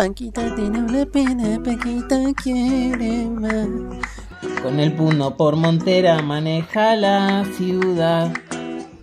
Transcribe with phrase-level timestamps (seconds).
[0.00, 3.68] Paquita tiene una pena, Paquita quiere más.
[4.62, 8.32] Con el puno por Montera maneja la ciudad.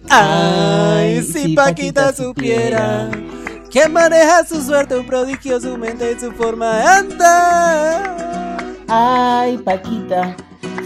[0.09, 3.11] Ay, si Paquita supiera
[3.69, 8.57] que maneja su suerte, un prodigio, su mente y su forma de andar.
[8.87, 10.35] Ay, Paquita,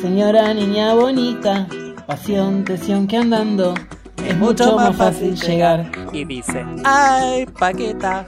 [0.01, 1.69] señora niña bonita,
[2.05, 3.73] pasión, tensión que andando
[4.27, 5.89] es mucho más fácil llegar.
[6.11, 8.25] Y dice, ay, Paquita,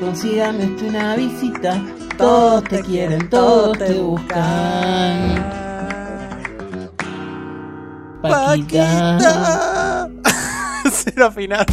[0.00, 1.82] Consígame usted una visita,
[2.18, 5.44] todos te quieren, todos te buscan.
[8.22, 9.18] Paquita.
[9.18, 10.08] Paquita.
[10.92, 11.66] Cero final.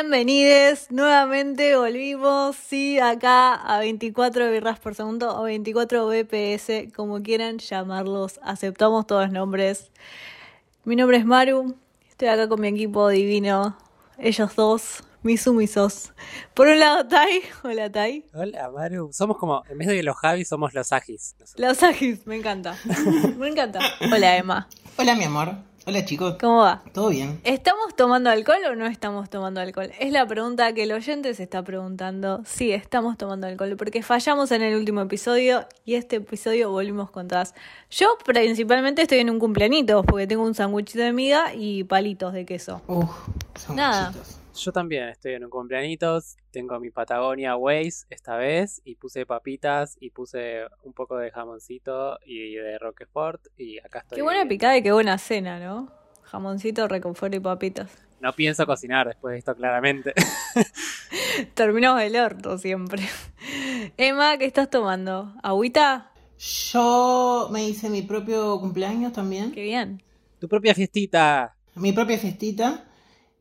[0.00, 7.58] Bienvenidos, nuevamente volvimos, sí, acá a 24 birras por segundo o 24 BPS, como quieran
[7.58, 9.90] llamarlos, aceptamos todos los nombres.
[10.84, 11.74] Mi nombre es Maru,
[12.08, 13.76] estoy acá con mi equipo divino,
[14.18, 16.12] ellos dos, mis sumisos.
[16.54, 19.10] Por un lado Tai, hola Tai, Hola, Maru.
[19.12, 21.34] Somos como, en vez de los Javis, somos los Agis.
[21.56, 22.78] los Agis, me encanta,
[23.36, 23.80] me encanta.
[24.14, 25.67] Hola Emma, Hola, mi amor.
[25.88, 26.36] Hola, chicos.
[26.38, 26.82] ¿cómo va?
[26.92, 27.40] ¿Todo bien?
[27.44, 29.90] ¿Estamos tomando alcohol o no estamos tomando alcohol?
[29.98, 32.42] Es la pregunta que el oyente se está preguntando.
[32.44, 37.26] Sí, estamos tomando alcohol porque fallamos en el último episodio y este episodio volvimos con
[37.26, 37.54] todas.
[37.90, 42.44] Yo principalmente estoy en un cumpleañito porque tengo un sándwichito de miga y palitos de
[42.44, 42.82] queso.
[42.86, 43.08] Uf,
[43.74, 44.12] Nada.
[44.58, 46.36] Yo también estoy en un cumpleañitos.
[46.50, 48.80] Tengo mi Patagonia Waze esta vez.
[48.84, 49.96] Y puse papitas.
[50.00, 52.18] Y puse un poco de jamoncito.
[52.26, 53.40] Y de Roquefort.
[53.56, 54.16] Y acá estoy.
[54.16, 55.92] Qué buena picada y qué buena cena, ¿no?
[56.24, 57.88] Jamoncito, reconfort y papitas.
[58.20, 60.12] No pienso cocinar después de esto, claramente.
[61.54, 63.02] Terminamos el orto siempre.
[63.96, 65.34] Emma, ¿qué estás tomando?
[65.42, 66.12] ¿Agüita?
[66.36, 69.52] Yo me hice mi propio cumpleaños también.
[69.52, 70.02] Qué bien.
[70.40, 71.54] tu propia fiestita.
[71.76, 72.84] Mi propia festita.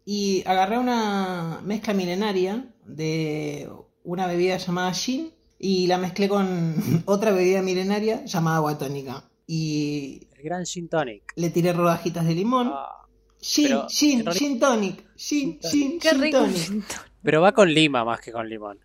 [0.10, 3.70] Y agarré una mezcla milenaria de
[4.06, 5.34] una bebida llamada gin.
[5.60, 6.76] Y la mezclé con
[7.06, 9.30] otra bebida milenaria llamada agua tónica.
[9.46, 11.34] Y El gran gin tonic.
[11.36, 12.72] le tiré rodajitas de limón.
[12.74, 12.94] Ah,
[13.42, 15.16] Gin, Pero, gin, realidad- gin tonic.
[15.18, 16.38] Gin, Gin gin, Qué gin rico.
[16.40, 16.84] tonic.
[17.22, 18.80] Pero va con lima más que con limón.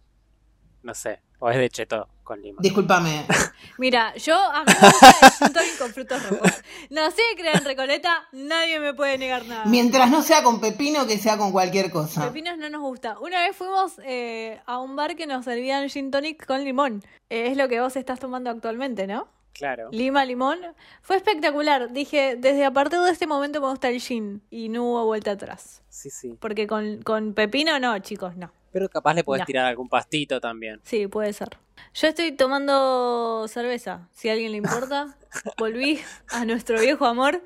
[0.82, 1.21] No sé.
[1.45, 2.59] O es de cheto con lima.
[2.63, 3.27] Discúlpame.
[3.79, 6.53] Mira, yo a mí me gusta el gin tonic con frutos rojos.
[6.91, 9.65] Nací de crear en Recoleta, nadie me puede negar nada.
[9.65, 12.29] Mientras no sea con pepino, que sea con cualquier cosa.
[12.29, 13.19] Pepinos no nos gusta.
[13.19, 17.03] Una vez fuimos eh, a un bar que nos servían gin tonic con limón.
[17.29, 19.27] Eh, es lo que vos estás tomando actualmente, ¿no?
[19.53, 19.89] Claro.
[19.91, 20.61] Lima, limón.
[21.01, 21.93] Fue espectacular.
[21.93, 24.43] Dije, desde a partir de este momento me gusta el gin.
[24.49, 25.83] Y no hubo vuelta atrás.
[25.89, 26.37] Sí, sí.
[26.39, 28.53] Porque con, con pepino no, chicos, no.
[28.72, 29.47] Pero capaz le podés No.
[29.47, 30.81] tirar algún pastito también.
[30.83, 31.50] Sí, puede ser.
[31.94, 35.16] Yo estoy tomando cerveza, si a alguien le importa.
[35.59, 36.00] Volví
[36.31, 37.43] a nuestro viejo amor,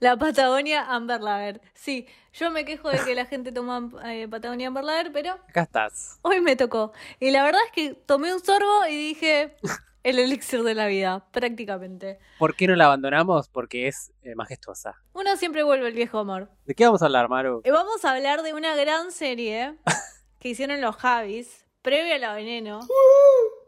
[0.00, 1.60] la Patagonia Amber Lager.
[1.74, 5.62] Sí, yo me quejo de que la gente toma eh, Patagonia Amber Lager, pero Acá
[5.62, 6.18] estás.
[6.22, 6.92] hoy me tocó.
[7.18, 9.56] Y la verdad es que tomé un sorbo y dije,
[10.04, 12.18] el elixir de la vida, prácticamente.
[12.38, 13.48] ¿Por qué no la abandonamos?
[13.48, 14.94] Porque es eh, majestuosa.
[15.12, 16.50] Uno siempre vuelve al viejo amor.
[16.66, 17.62] ¿De qué vamos a hablar, Maru?
[17.64, 19.74] Y vamos a hablar de una gran serie
[20.38, 22.80] que hicieron los Javis, previo a la veneno.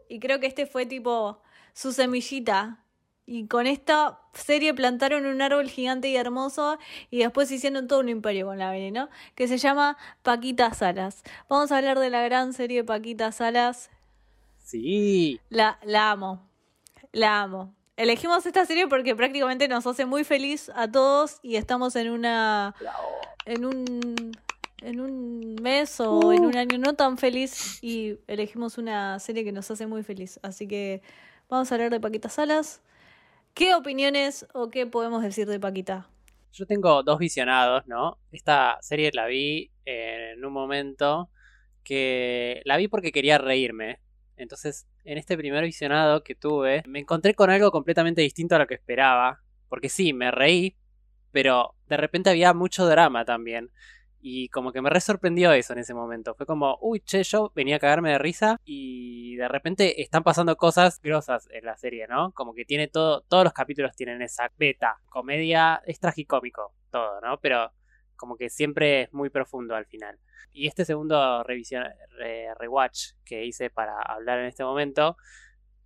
[0.07, 1.41] Y creo que este fue tipo
[1.73, 2.83] su semillita.
[3.25, 6.77] Y con esta serie plantaron un árbol gigante y hermoso
[7.09, 11.23] y después hicieron todo un imperio con la veneno que se llama Paquita Salas.
[11.47, 13.89] Vamos a hablar de la gran serie Paquita Salas.
[14.57, 15.39] Sí.
[15.49, 16.49] La, la amo.
[17.11, 17.73] La amo.
[17.95, 22.73] Elegimos esta serie porque prácticamente nos hace muy feliz a todos y estamos en una
[23.45, 24.31] en un
[24.81, 29.51] en un mes o en un año no tan feliz y elegimos una serie que
[29.51, 30.39] nos hace muy feliz.
[30.43, 31.01] Así que
[31.49, 32.81] vamos a hablar de Paquita Salas.
[33.53, 36.09] ¿Qué opiniones o qué podemos decir de Paquita?
[36.53, 38.17] Yo tengo dos visionados, ¿no?
[38.31, 41.29] Esta serie la vi en un momento
[41.83, 43.99] que la vi porque quería reírme.
[44.37, 48.67] Entonces, en este primer visionado que tuve, me encontré con algo completamente distinto a lo
[48.67, 49.41] que esperaba.
[49.69, 50.75] Porque sí, me reí,
[51.31, 53.69] pero de repente había mucho drama también.
[54.23, 56.35] Y como que me re sorprendió eso en ese momento.
[56.35, 60.55] Fue como, uy, che, yo venía a cagarme de risa y de repente están pasando
[60.57, 62.31] cosas grosas en la serie, ¿no?
[62.33, 67.39] Como que tiene todo, todos los capítulos tienen esa beta, comedia, es tragicómico, todo, ¿no?
[67.39, 67.71] Pero
[68.15, 70.19] como que siempre es muy profundo al final.
[70.51, 71.83] Y este segundo revisión,
[72.19, 75.17] re- rewatch que hice para hablar en este momento,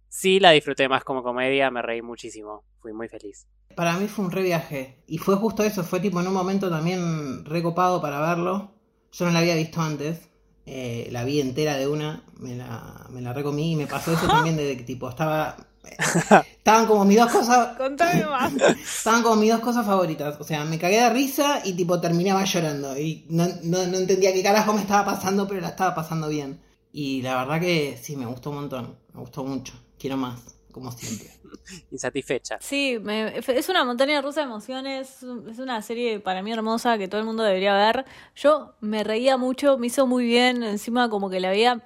[0.09, 3.47] sí la disfruté más como comedia, me reí muchísimo, fui muy feliz.
[3.75, 5.03] Para mí fue un re viaje.
[5.07, 8.71] Y fue justo eso, fue tipo en un momento también recopado para verlo.
[9.11, 10.19] Yo no la había visto antes.
[10.65, 14.27] eh, la vi entera de una, me la, me la recomí y me pasó eso
[14.27, 15.55] también de que tipo estaba
[16.57, 17.75] Estaban como mis dos cosas.
[17.77, 18.53] Contame más.
[18.97, 20.37] Estaban como mis dos cosas favoritas.
[20.39, 22.97] O sea, me cagué de risa y tipo terminaba llorando.
[22.97, 26.59] Y no, no, no entendía qué carajo me estaba pasando, pero la estaba pasando bien.
[26.91, 28.95] Y la verdad que sí, me gustó un montón.
[29.13, 29.73] Me gustó mucho.
[29.99, 30.39] Quiero más,
[30.71, 31.29] como siempre.
[31.91, 32.57] Insatisfecha.
[32.59, 37.07] Sí, me- es una montaña rusa de emociones, es una serie para mí hermosa que
[37.07, 38.05] todo el mundo debería ver.
[38.35, 41.81] Yo me reía mucho, me hizo muy bien, encima como que la veía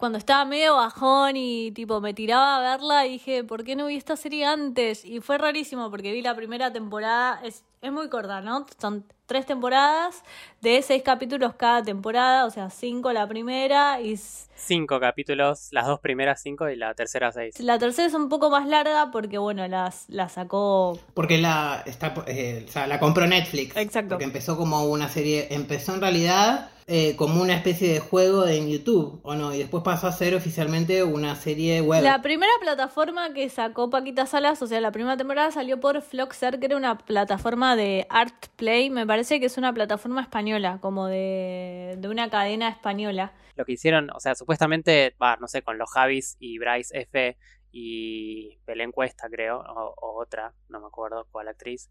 [0.00, 3.86] cuando estaba medio bajón y tipo me tiraba a verla y dije, ¿por qué no
[3.86, 5.04] vi esta serie antes?
[5.04, 8.64] Y fue rarísimo porque vi la primera temporada, es, es muy corta, ¿no?
[8.80, 10.24] Son tres temporadas
[10.62, 14.18] de seis capítulos cada temporada, o sea, cinco la primera y
[14.56, 17.60] Cinco capítulos, las dos primeras cinco y la tercera seis.
[17.60, 22.14] la tercera es un poco más larga porque, bueno, las, la sacó Porque la, está,
[22.26, 23.76] eh, o sea, la compró Netflix.
[23.76, 24.10] Exacto.
[24.10, 25.48] Porque empezó como una serie.
[25.50, 29.54] Empezó en realidad eh, como una especie de juego en YouTube, ¿o no?
[29.54, 32.02] Y después pasó a ser oficialmente una serie web.
[32.02, 36.58] La primera plataforma que sacó Paquita Salas, o sea, la primera temporada salió por Floxer,
[36.58, 41.06] que era una plataforma de Art Play, me parece que es una plataforma española, como
[41.06, 43.34] de, de una cadena española.
[43.54, 47.36] Lo que hicieron, o sea, supuestamente, va, no sé, con los Javis y Bryce F
[47.70, 51.88] y Belén Cuesta, creo, o, o otra, no me acuerdo cuál actriz.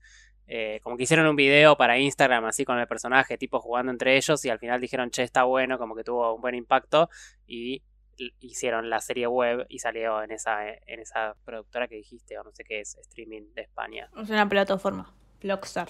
[0.52, 4.18] Eh, como que hicieron un video para Instagram así con el personaje, tipo jugando entre
[4.18, 7.08] ellos, y al final dijeron, che, está bueno, como que tuvo un buen impacto,
[7.46, 7.84] y
[8.40, 12.52] hicieron la serie web y salió en esa, en esa productora que dijiste, o no
[12.52, 15.90] sé qué es, streaming de España, Es una plataforma, Floxer,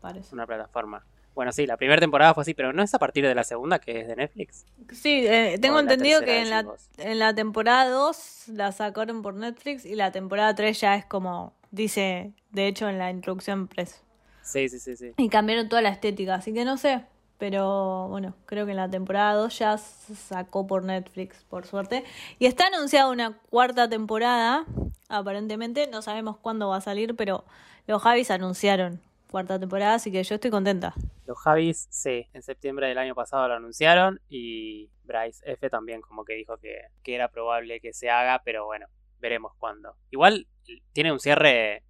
[0.00, 0.34] parece.
[0.34, 1.06] una plataforma.
[1.34, 3.78] Bueno, sí, la primera temporada fue así, pero no es a partir de la segunda
[3.78, 4.66] que es de Netflix.
[4.92, 9.34] Sí, eh, tengo entendido tercera, que en la, en la temporada 2 la sacaron por
[9.34, 14.02] Netflix y la temporada 3 ya es como dice, de hecho, en la introducción press.
[14.42, 15.12] Sí, sí, sí, sí.
[15.16, 17.04] Y cambiaron toda la estética, así que no sé.
[17.38, 22.04] Pero bueno, creo que en la temporada 2 ya se sacó por Netflix, por suerte.
[22.38, 24.64] Y está anunciada una cuarta temporada,
[25.08, 25.88] aparentemente.
[25.88, 27.44] No sabemos cuándo va a salir, pero
[27.88, 29.00] los Javis anunciaron
[29.32, 30.94] cuarta temporada, así que yo estoy contenta.
[31.26, 36.24] Los Javis, sí, en septiembre del año pasado lo anunciaron y Bryce F también como
[36.24, 38.86] que dijo que, que era probable que se haga, pero bueno,
[39.18, 39.96] veremos cuándo.
[40.10, 40.46] Igual
[40.92, 41.82] tiene un cierre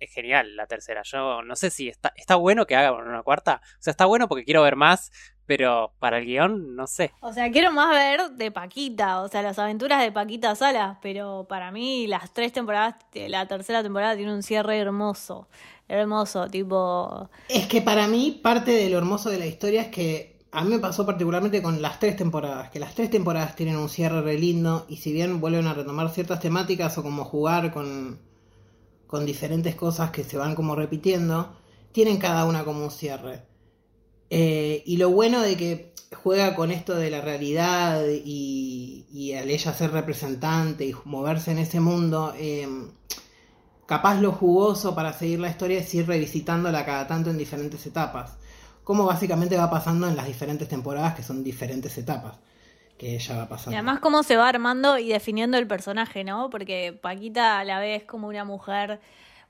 [0.00, 1.02] es genial la tercera.
[1.04, 3.60] Yo no sé si está, está bueno que haga una cuarta.
[3.78, 5.12] O sea, está bueno porque quiero ver más,
[5.46, 7.12] pero para el guion no sé.
[7.20, 11.46] O sea, quiero más ver de Paquita, o sea, las aventuras de Paquita Salas, pero
[11.48, 15.48] para mí las tres temporadas, la tercera temporada tiene un cierre hermoso,
[15.90, 17.28] hermoso, tipo...
[17.48, 20.70] Es que para mí parte de lo hermoso de la historia es que a mí
[20.70, 24.38] me pasó particularmente con las tres temporadas, que las tres temporadas tienen un cierre re
[24.38, 28.18] lindo y si bien vuelven a retomar ciertas temáticas o como jugar con,
[29.06, 31.54] con diferentes cosas que se van como repitiendo,
[31.92, 33.42] tienen cada una como un cierre.
[34.30, 39.50] Eh, y lo bueno de que juega con esto de la realidad y, y al
[39.50, 42.68] ella ser representante y moverse en ese mundo, eh,
[43.90, 48.38] capaz lo jugoso para seguir la historia es ir revisitándola cada tanto en diferentes etapas.
[48.84, 52.36] Como básicamente va pasando en las diferentes temporadas, que son diferentes etapas
[52.96, 53.72] que ella va pasando.
[53.72, 56.50] Y además cómo se va armando y definiendo el personaje, ¿no?
[56.50, 59.00] Porque Paquita a la vez como una mujer...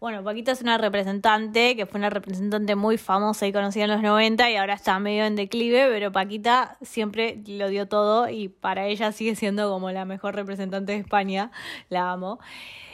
[0.01, 4.01] Bueno, Paquita es una representante, que fue una representante muy famosa y conocida en los
[4.01, 8.87] 90 y ahora está medio en declive, pero Paquita siempre lo dio todo y para
[8.87, 11.51] ella sigue siendo como la mejor representante de España,
[11.91, 12.39] la amo.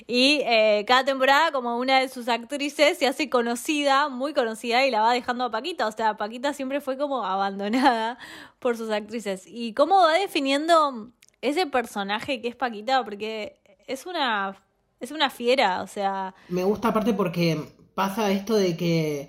[0.08, 4.90] Y eh, cada temporada como una de sus actrices se hace conocida, muy conocida, y
[4.90, 5.86] la va dejando a Paquita.
[5.86, 8.18] O sea, Paquita siempre fue como abandonada
[8.58, 9.44] por sus actrices.
[9.46, 14.56] Y cómo va definiendo ese personaje que es Paquita, porque es una,
[15.00, 16.35] es una fiera, o sea...
[16.49, 17.61] Me gusta aparte porque
[17.95, 19.29] pasa esto de que,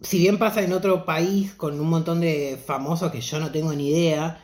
[0.00, 3.72] si bien pasa en otro país con un montón de famosos que yo no tengo
[3.72, 4.42] ni idea,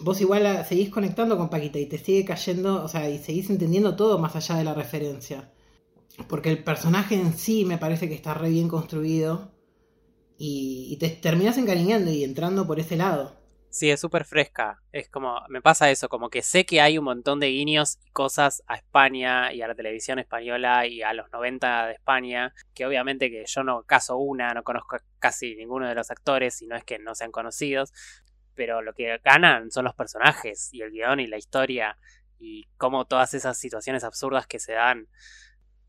[0.00, 3.96] vos igual seguís conectando con Paquita y te sigue cayendo, o sea, y seguís entendiendo
[3.96, 5.52] todo más allá de la referencia.
[6.28, 9.52] Porque el personaje en sí me parece que está re bien construido
[10.38, 13.35] y, y te terminás encariñando y entrando por ese lado.
[13.76, 14.80] Sí, es súper fresca.
[14.90, 18.10] Es como, me pasa eso, como que sé que hay un montón de guiños y
[18.10, 22.86] cosas a España y a la televisión española y a los 90 de España, que
[22.86, 26.74] obviamente que yo no caso una, no conozco casi ninguno de los actores, y no
[26.74, 27.92] es que no sean conocidos,
[28.54, 31.98] pero lo que ganan son los personajes y el guion y la historia
[32.38, 35.06] y cómo todas esas situaciones absurdas que se dan.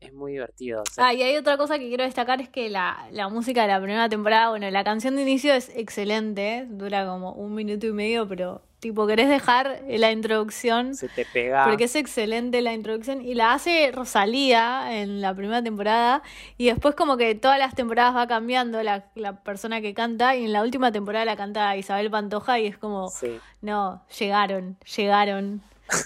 [0.00, 0.82] Es muy divertido.
[0.82, 3.62] o sea, Ah, y hay otra cosa que quiero destacar es que la, la música
[3.62, 7.86] de la primera temporada, bueno, la canción de inicio es excelente, dura como un minuto
[7.86, 11.64] y medio, pero tipo, querés dejar la introducción se te pega.
[11.66, 16.22] porque es excelente la introducción y la hace Rosalía en la primera temporada
[16.56, 20.44] y después como que todas las temporadas va cambiando la, la persona que canta y
[20.44, 23.40] en la última temporada la canta Isabel Pantoja y es como, Sí.
[23.62, 25.60] no, llegaron, llegaron.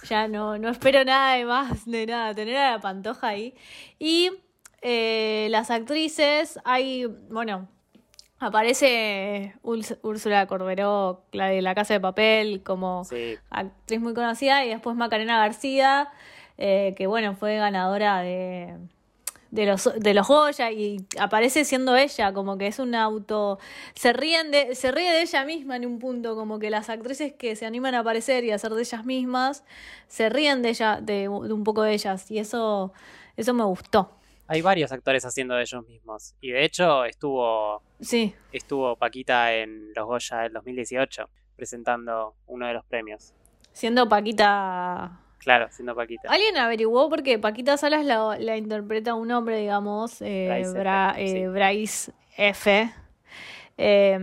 [0.08, 2.34] Ya no, no espero nada de más, de nada.
[2.34, 3.54] Tener a la pantoja ahí.
[3.98, 4.30] Y
[4.82, 7.68] eh, las actrices, hay, bueno,
[8.38, 13.36] aparece Úrs- Úrsula Corberó, la de La Casa de Papel, como Sí.
[13.50, 16.08] actriz muy conocida, y después Macarena García,
[16.58, 18.76] eh, que bueno, fue ganadora de,
[19.52, 23.58] de los de los Goya y aparece siendo ella, como que es un auto,
[23.94, 27.34] se ríen de, se ríe de ella misma en un punto, como que las actrices
[27.34, 29.62] que se animan a aparecer y a ser de ellas mismas,
[30.08, 32.92] se ríen de ella, de, de un poco de ellas, y eso,
[33.36, 34.10] eso me gustó.
[34.48, 36.34] Hay varios actores haciendo de ellos mismos.
[36.40, 38.34] Y de hecho estuvo, Sí.
[38.52, 43.32] estuvo Paquita en los Goya del 2018 presentando uno de los premios.
[43.72, 46.28] Siendo Paquita Claro, siendo Paquita.
[46.30, 51.26] ¿Alguien averiguó porque Paquita Salas la, la interpreta un hombre, digamos, eh, Bryce Bra- F,
[51.28, 51.38] sí.
[51.38, 52.90] eh, Bryce F,
[53.78, 54.18] eh,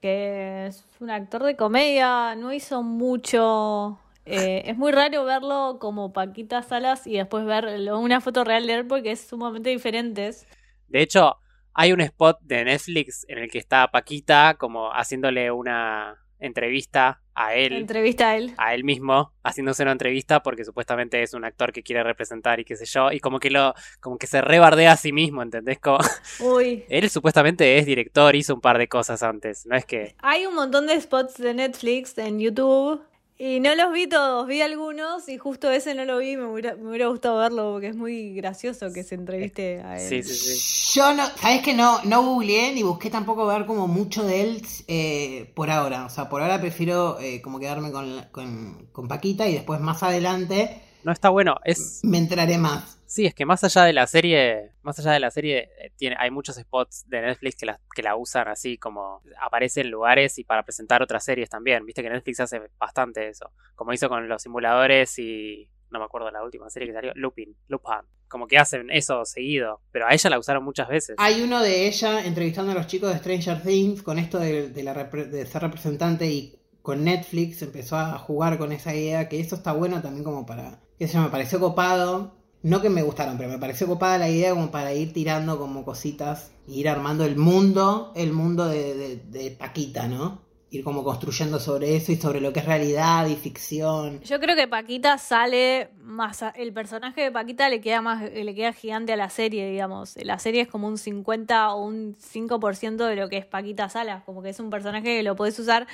[0.00, 3.98] que es un actor de comedia, no hizo mucho.
[4.26, 8.74] eh, es muy raro verlo como Paquita Salas y después ver una foto real de
[8.74, 10.46] él porque es sumamente diferentes.
[10.88, 11.36] De hecho,
[11.72, 17.54] hay un spot de Netflix en el que está Paquita como haciéndole una entrevista a
[17.54, 17.72] él.
[17.72, 18.52] Entrevista a él.
[18.56, 22.64] a él mismo haciéndose una entrevista porque supuestamente es un actor que quiere representar y
[22.64, 25.78] qué sé yo y como que lo como que se rebardea a sí mismo ¿entendés?
[25.78, 25.98] Como,
[26.40, 26.84] Uy.
[26.88, 30.54] él supuestamente es director hizo un par de cosas antes no es que Hay un
[30.54, 33.00] montón de spots de Netflix en YouTube
[33.42, 36.76] y no los vi todos, vi algunos y justo ese no lo vi, me hubiera,
[36.76, 40.10] me hubiera gustado verlo porque es muy gracioso que se entreviste a él.
[40.10, 43.86] sí sí sí Yo no, sabes que no, no googleé ni busqué tampoco ver como
[43.88, 46.04] mucho de él eh, por ahora.
[46.06, 49.80] O sea, por ahora prefiero eh, como quedarme con, la- con, con Paquita y después
[49.80, 52.99] más adelante no está bueno es me enteraré más.
[53.10, 56.14] Sí es que más allá de la serie más allá de la serie eh, tiene
[56.18, 60.38] hay muchos spots de Netflix que la, que la usan así como aparece en lugares
[60.38, 61.84] y para presentar otras series también.
[61.84, 63.50] Viste que Netflix hace bastante eso.
[63.74, 67.56] Como hizo con los simuladores y no me acuerdo la última serie que salió Lupin
[67.66, 68.06] Lupin.
[68.28, 71.16] Como que hacen eso seguido pero a ella la usaron muchas veces.
[71.18, 74.94] Hay uno de ella entrevistando a los chicos de Stranger Things con esto de, la
[74.94, 79.56] repre- de ser representante y con Netflix empezó a jugar con esa idea, que eso
[79.56, 80.78] está bueno también como para...
[80.98, 82.39] Eso me pareció copado.
[82.62, 85.84] No que me gustaron, pero me pareció copada la idea como para ir tirando como
[85.84, 90.42] cositas, ir armando el mundo, el mundo de Paquita, ¿no?
[90.72, 94.20] Ir como construyendo sobre eso y sobre lo que es realidad y ficción.
[94.22, 98.54] Yo creo que Paquita sale más, a- el personaje de Paquita le queda más, le
[98.54, 100.14] queda gigante a la serie, digamos.
[100.22, 104.22] La serie es como un 50 o un 5% de lo que es Paquita Salas,
[104.22, 105.88] como que es un personaje que lo podés usar.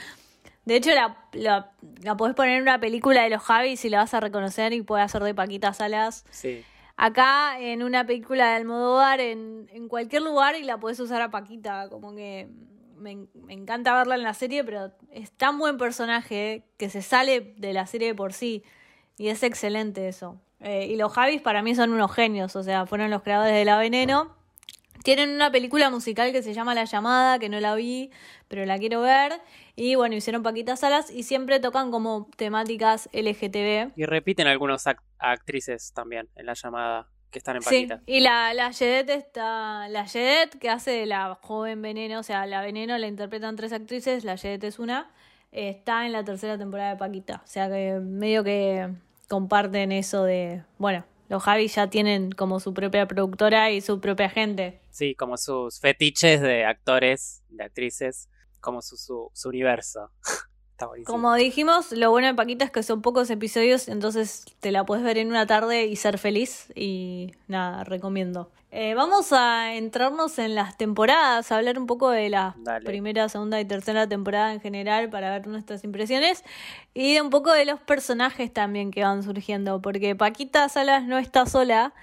[0.66, 3.98] De hecho, la, la, la podés poner en una película de los Javis y la
[3.98, 6.24] vas a reconocer y puede hacer de Paquita Salas.
[6.30, 6.62] sí
[6.98, 11.30] Acá en una película de Almodóvar, en, en cualquier lugar y la podés usar a
[11.30, 11.90] Paquita.
[11.90, 12.48] Como que
[12.96, 17.54] me, me encanta verla en la serie, pero es tan buen personaje que se sale
[17.58, 18.64] de la serie de por sí.
[19.18, 20.40] Y es excelente eso.
[20.60, 23.66] Eh, y los Javis para mí son unos genios, o sea, fueron los creadores de
[23.66, 24.34] La Veneno.
[25.02, 28.10] Tienen una película musical que se llama La Llamada, que no la vi,
[28.48, 29.32] pero la quiero ver.
[29.76, 33.92] Y bueno, hicieron Paquita Salas y siempre tocan como temáticas LGTB.
[33.96, 38.20] y repiten algunos act- actrices también en la llamada que están en Sí, Paquita y
[38.20, 39.88] la, la Yedet está.
[39.88, 43.72] La Yedet que hace de la joven Veneno, o sea, la Veneno la interpretan tres
[43.72, 45.10] actrices, la Yedet es una.
[45.52, 47.42] está en la tercera temporada de Paquita.
[47.44, 48.88] O sea que medio que
[49.28, 50.62] comparten eso de.
[50.78, 54.80] Bueno, los Javi ya tienen como su propia productora y su propia gente.
[54.90, 58.28] sí como sus fetiches de actores de actrices
[58.60, 60.10] como su, su, su universo
[60.76, 64.84] está Como dijimos, lo bueno de Paquita es que son pocos episodios, entonces te la
[64.84, 66.70] puedes ver en una tarde y ser feliz.
[66.74, 68.50] Y nada, recomiendo.
[68.70, 72.84] Eh, vamos a entrarnos en las temporadas, a hablar un poco de la Dale.
[72.84, 76.44] primera, segunda y tercera temporada en general para ver nuestras impresiones
[76.92, 81.16] y de un poco de los personajes también que van surgiendo, porque Paquita Salas no
[81.16, 81.94] está sola.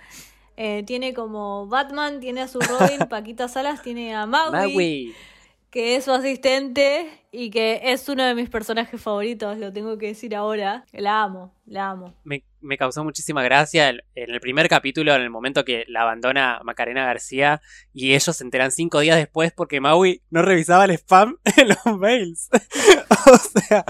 [0.56, 5.14] Eh, tiene como Batman, tiene a su Robin, Paquita Salas tiene a Maui.
[5.74, 10.06] Que es su asistente y que es uno de mis personajes favoritos, lo tengo que
[10.06, 10.86] decir ahora.
[10.92, 12.14] La amo, la amo.
[12.24, 16.62] me, me causó muchísima gracia en el primer capítulo, en el momento que la abandona
[16.64, 17.60] Macarena García
[17.92, 21.98] y ellos se enteran cinco días después porque Maui no revisaba el spam en los
[21.98, 22.50] mails.
[23.10, 23.84] o sea,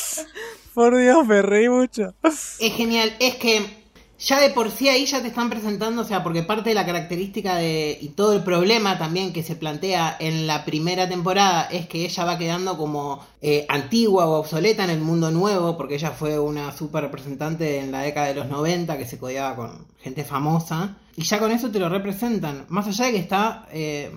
[0.74, 2.14] por Dios, me reí mucho.
[2.22, 3.83] Es genial, es que
[4.24, 6.86] ya de por sí ahí ya te están presentando, o sea, porque parte de la
[6.86, 11.86] característica de y todo el problema también que se plantea en la primera temporada es
[11.86, 16.10] que ella va quedando como eh, antigua o obsoleta en el mundo nuevo, porque ella
[16.12, 20.24] fue una super representante en la década de los 90 que se codeaba con gente
[20.24, 23.66] famosa, y ya con eso te lo representan, más allá de que está...
[23.72, 24.10] eh,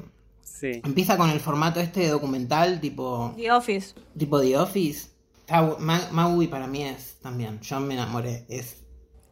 [0.44, 0.82] Sí.
[0.84, 3.94] empieza con el formato este de documental tipo The Office.
[4.18, 5.10] tipo The Office.
[5.50, 8.78] Ah, Ma- Maui para mí es también, yo me enamoré, es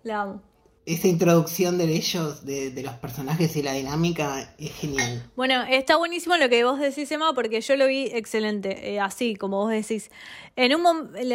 [0.04, 0.42] La amo.
[0.86, 5.24] Esa introducción de ellos, de, de los personajes y la dinámica es genial.
[5.36, 9.36] Bueno, está buenísimo lo que vos decís, Emma, porque yo lo vi excelente, eh, así
[9.36, 10.12] como vos decís.
[10.56, 10.84] En un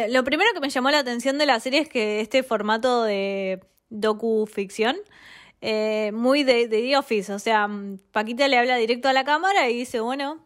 [0.09, 3.59] lo primero que me llamó la atención de la serie es que este formato de
[3.89, 4.95] docu-ficción,
[5.61, 9.23] eh, muy de, de The Office, o sea, mm, Paquita le habla directo a la
[9.23, 10.39] cámara y dice, bueno,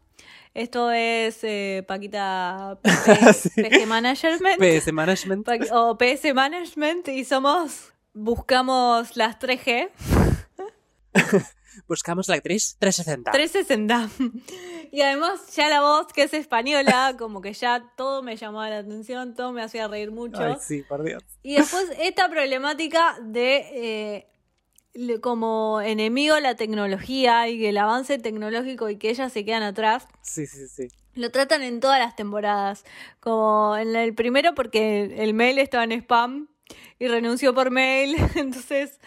[0.54, 3.50] esto es eh, Paquita PG, Sí.
[3.64, 4.58] PG Management.
[4.60, 5.46] PS Management.
[5.46, 9.92] Pa- o PS Management y somos, buscamos las 3G.
[11.88, 13.32] Buscamos la actriz 360.
[13.32, 14.10] 360.
[14.92, 18.78] Y además ya la voz que es española, como que ya todo me llamaba la
[18.78, 20.42] atención, todo me hacía reír mucho.
[20.42, 21.22] Ay, sí, por Dios.
[21.44, 24.26] Y después esta problemática de
[24.96, 30.08] eh, como enemigo la tecnología y el avance tecnológico y que ellas se quedan atrás.
[30.22, 30.88] Sí, sí, sí.
[31.14, 32.86] Lo tratan en todas las temporadas.
[33.20, 36.48] Como en el primero porque el mail estaba en spam
[37.00, 38.16] y renunció por mail.
[38.36, 39.00] Entonces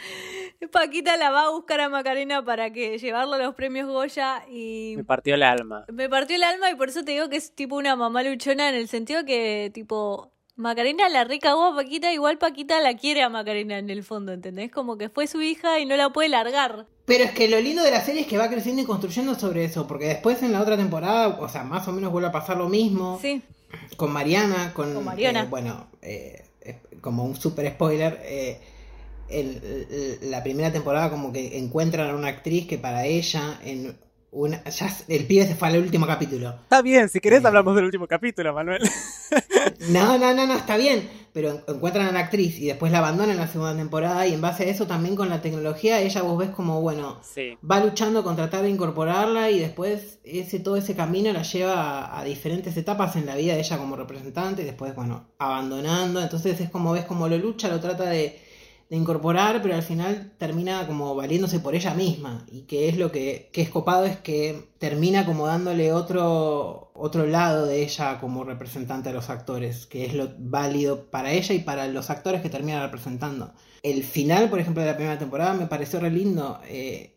[0.73, 4.95] Paquita la va a buscar a Macarena para que llevarlo a los premios Goya y
[4.97, 5.85] Me partió el alma.
[5.93, 8.69] me partió el alma y por eso te digo que es tipo una mamá luchona
[8.69, 13.29] en el sentido que tipo Macarena la recagó a Paquita, igual Paquita la quiere a
[13.29, 14.73] Macarena en el fondo, ¿entendés?
[14.73, 16.87] Como que fue su hija y no la puede largar.
[17.05, 19.65] Pero es que lo lindo de la serie es que va creciendo y construyendo sobre
[19.65, 22.57] eso, porque después en la otra temporada, o sea, más o menos vuelve a pasar
[22.57, 23.41] lo mismo Sí,
[23.97, 25.43] con Mariana, con, Con Mariana.
[25.43, 26.48] eh, bueno, eh, eh,
[27.01, 28.61] como un super spoiler, eh,
[29.29, 29.61] el-
[30.23, 33.97] el- la primera temporada como que encuentran a una actriz que para ella en
[34.31, 36.51] una, ya el pibe se fue al último capítulo.
[36.63, 38.83] Está bien, si querés hablamos del último capítulo, Manuel.
[39.91, 42.99] No, no, no, no, está bien, pero en- encuentran a la actriz y después la
[42.99, 46.23] abandonan en la segunda temporada y en base a eso también con la tecnología ella
[46.23, 47.57] vos ves como, bueno, Sí.
[47.69, 51.75] va luchando con tratar de incorporarla y después ese todo ese camino la lleva
[52.07, 56.21] a, a diferentes etapas en la vida de ella como representante y después, bueno, abandonando.
[56.23, 58.41] Entonces es como ves como lo lucha, lo trata de,
[58.89, 62.47] de incorporar, pero al final termina como valiéndose por ella misma.
[62.51, 67.27] Y que es lo que, que es copado es que termina como dándole otro, otro
[67.27, 71.59] lado de ella como representante a los actores, que es lo válido para ella y
[71.61, 73.53] para los actores que termina representando.
[73.83, 76.61] El final, por ejemplo, de la primera temporada me pareció re lindo.
[76.67, 77.15] eh,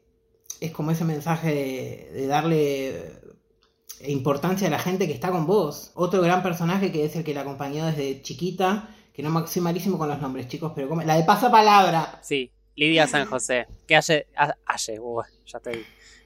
[0.60, 3.22] es como ese mensaje de, de darle
[4.08, 5.92] importancia a la gente que está con vos.
[5.96, 8.90] Otro gran personaje que es el que la acompañó desde chiquita,
[9.22, 11.02] que no soy malísimo con los nombres, chicos, pero ¿cómo?
[11.04, 12.20] la de pasapalabra.
[12.24, 13.68] Sí, Lidia San José.
[13.88, 15.84] Que hace, ha- hace, uh, ya te vi.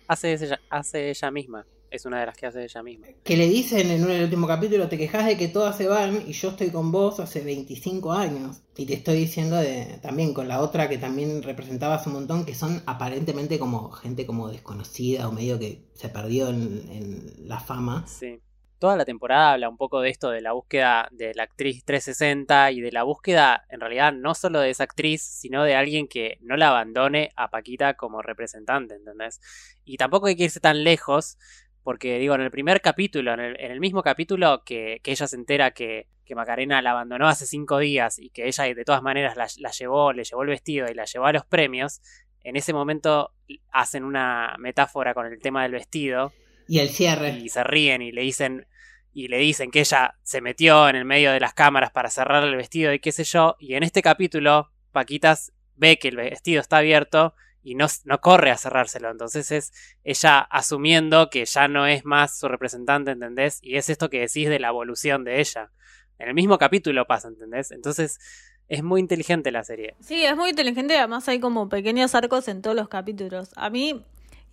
[0.08, 1.66] Hace ella, hace ella misma.
[1.92, 3.08] Es una de las que hace ella misma.
[3.24, 6.34] Que le dicen en el último capítulo, te quejas de que todas se van y
[6.34, 8.62] yo estoy con vos hace 25 años.
[8.76, 12.54] Y te estoy diciendo de, también con la otra que también representabas un montón, que
[12.54, 18.06] son aparentemente como gente como desconocida o medio que se perdió en, en la fama.
[18.08, 18.40] Sí.
[18.80, 22.72] Toda la temporada habla un poco de esto, de la búsqueda de la actriz 360
[22.72, 26.38] y de la búsqueda, en realidad, no solo de esa actriz, sino de alguien que
[26.42, 29.40] no la abandone a Paquita como representante, ¿entendés?
[29.86, 31.38] Y tampoco hay que irse tan lejos,
[31.84, 35.28] porque digo, en el primer capítulo, en el, en el mismo capítulo que, que ella
[35.28, 39.02] se entera que, que Macarena la abandonó hace cinco días y que ella de todas
[39.02, 42.02] maneras la, la llevó, le llevó el vestido y la llevó a los premios,
[42.44, 43.32] en ese momento
[43.72, 46.34] hacen una metáfora con el tema del vestido
[46.68, 47.30] Y el cierre.
[47.32, 48.68] y se ríen y le dicen
[49.14, 52.44] y le dicen que ella se metió en el medio de las cámaras para cerrar
[52.44, 56.60] el vestido y qué sé yo y en este capítulo Paquitas ve que el vestido
[56.60, 59.72] está abierto y no, no corre a cerrárselo entonces es
[60.04, 63.60] ella asumiendo que ya no es más su representante ¿entendés?
[63.62, 65.72] y es esto que decís de la evolución de ella
[66.20, 67.72] en el mismo capítulo pasa ¿entendés?
[67.72, 68.20] entonces
[68.68, 72.48] es muy inteligente la serie Sí, es muy inteligente y además hay como pequeños arcos
[72.48, 73.52] en todos los capítulos.
[73.56, 74.04] A mí,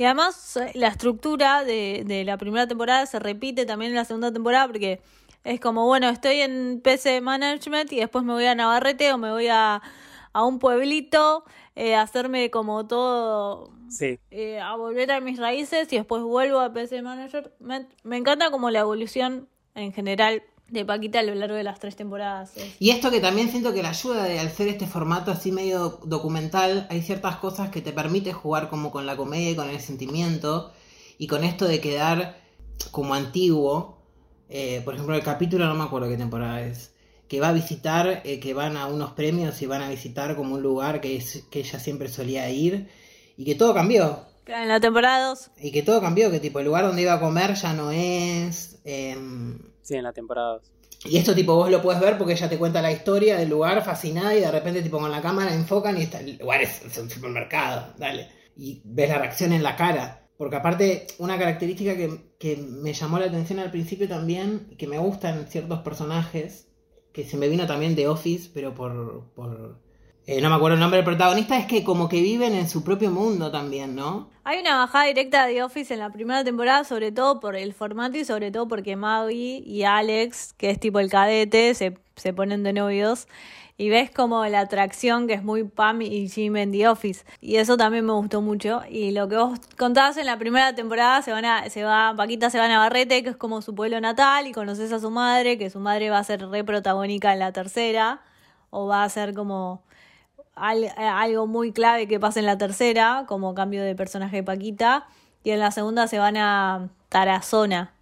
[0.02, 4.04] y además eh, la estructura de, de la primera temporada se repite también en la
[4.04, 5.00] segunda temporada porque
[5.44, 9.30] es como, bueno, estoy en PC Management y después me voy a Navarrete o me
[9.30, 9.80] voy a,
[10.32, 11.44] a un pueblito
[11.76, 16.58] eh, a hacerme como todo sí eh, a volver a mis raíces y después vuelvo
[16.58, 17.88] a PC Management.
[18.02, 21.94] Me encanta como la evolución en general de Paquita a lo largo de las tres
[21.96, 22.56] temporadas.
[22.56, 25.52] Es- Y esto que también siento que la ayuda de al ser este formato así
[25.52, 29.68] medio documental, hay ciertas cosas que te permite jugar como con la comedia y con
[29.68, 30.72] el sentimiento
[31.18, 32.40] y con esto de quedar
[32.90, 33.98] como antiguo.
[34.48, 36.92] Eh, por ejemplo, el capítulo, no me acuerdo qué temporada es,
[37.28, 40.54] que va a visitar, eh, que van a unos premios y van a visitar como
[40.56, 42.88] un lugar que, es, que ella siempre solía ir
[43.36, 44.24] y que todo cambió.
[44.46, 47.20] En la temporada 2 Y que todo cambió, que tipo el lugar donde iba a
[47.20, 48.80] comer ya no es.
[48.84, 50.72] em, sí en la temporada 2
[51.04, 53.84] y esto tipo vos lo puedes ver porque ella te cuenta la historia del lugar
[53.84, 56.96] fascinada y de repente tipo con la cámara enfocan y está, el lugar es, es
[56.98, 58.28] un supermercado, dale.
[58.56, 60.28] Y ves la reacción en la cara.
[60.36, 64.98] Porque aparte, una característica que, que me llamó la atención al principio también, que me
[64.98, 66.68] gustan ciertos personajes,
[67.12, 69.32] que se me vino también de Office, pero por...
[69.34, 69.81] por
[70.26, 72.84] eh, no me acuerdo el nombre del protagonista, es que como que viven en su
[72.84, 74.28] propio mundo también, ¿no?
[74.44, 78.18] Hay una bajada directa de Office en la primera temporada, sobre todo por el formato
[78.18, 82.62] y sobre todo porque Maggie y Alex, que es tipo el cadete, se, se ponen
[82.62, 83.26] de novios
[83.76, 87.24] y ves como la atracción que es muy Pam y Jim en The Office.
[87.40, 88.82] Y eso también me gustó mucho.
[88.88, 92.50] Y lo que vos contabas en la primera temporada, se van a, se va, Paquita
[92.50, 95.58] se va a Navarrete, que es como su pueblo natal, y conoces a su madre,
[95.58, 98.20] que su madre va a ser re protagónica en la tercera,
[98.70, 99.82] o va a ser como
[100.54, 105.06] algo muy clave que pasa en la tercera, como cambio de personaje de Paquita.
[105.44, 107.94] Y en la segunda se van a Tarazona,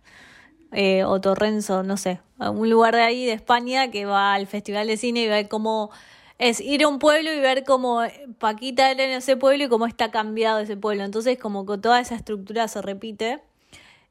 [0.72, 4.86] eh, o Torrenzo, no sé, un lugar de ahí de España que va al Festival
[4.86, 5.90] de Cine y ver cómo
[6.38, 8.02] es ir a un pueblo y ver cómo
[8.38, 11.04] Paquita era en ese pueblo y cómo está cambiado ese pueblo.
[11.04, 13.42] Entonces como que toda esa estructura se repite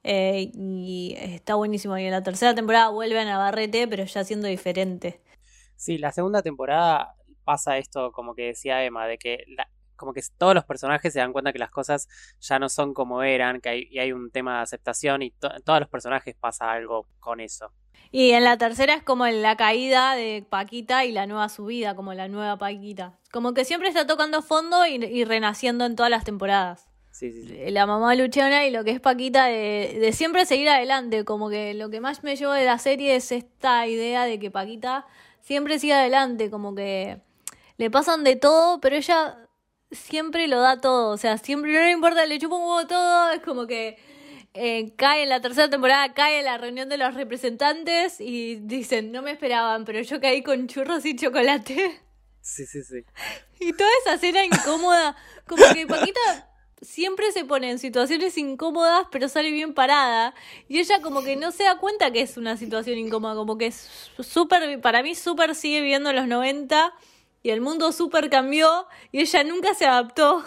[0.04, 1.98] eh, y está buenísimo.
[1.98, 5.22] Y en la tercera temporada vuelve a Navarrete, pero ya siendo diferente.
[5.76, 7.16] Sí, la segunda temporada
[7.50, 11.18] pasa esto, como que decía Emma, de que la, como que todos los personajes se
[11.18, 12.08] dan cuenta que las cosas
[12.40, 15.64] ya no son como eran, que hay, y hay un tema de aceptación y en
[15.64, 17.72] todos los personajes pasa algo con eso.
[18.12, 22.14] Y en la tercera es como la caída de Paquita y la nueva subida, como
[22.14, 23.18] la nueva Paquita.
[23.32, 26.88] Como que siempre está tocando fondo y, renaciendo en todas las temporadas.
[27.10, 27.72] Sí, sí, sí.
[27.72, 31.26] La mamá luchona y lo que es Paquita de, de, siempre seguir adelante.
[31.26, 34.52] Como que lo que más me llevo de la serie es esta idea de que
[34.52, 35.08] Paquita
[35.42, 36.52] siempre sigue adelante.
[36.52, 37.22] Como que
[37.80, 39.38] le pasan de todo, pero ella
[39.90, 43.32] siempre lo da todo, o sea, siempre no le importa, le chupa un huevo todo,
[43.32, 43.98] es como que
[44.54, 49.14] eh, cae en la tercera temporada, cae en la reunión de los representantes y dicen,
[49.14, 52.02] no me esperaban, pero yo caí con churros y chocolate.
[52.42, 53.06] Sí, sí, sí.
[53.62, 55.16] Y toda esa escena incómoda,
[55.48, 56.50] como que Paquita
[56.82, 60.34] siempre se pone en situaciones incómodas, pero sale bien parada.
[60.68, 63.68] Y ella como que no se da cuenta que es una situación incómoda, como que
[63.68, 63.90] es
[64.20, 66.94] súper, para mí súper sigue viviendo los 90
[67.42, 70.44] y el mundo súper cambió y ella nunca se adaptó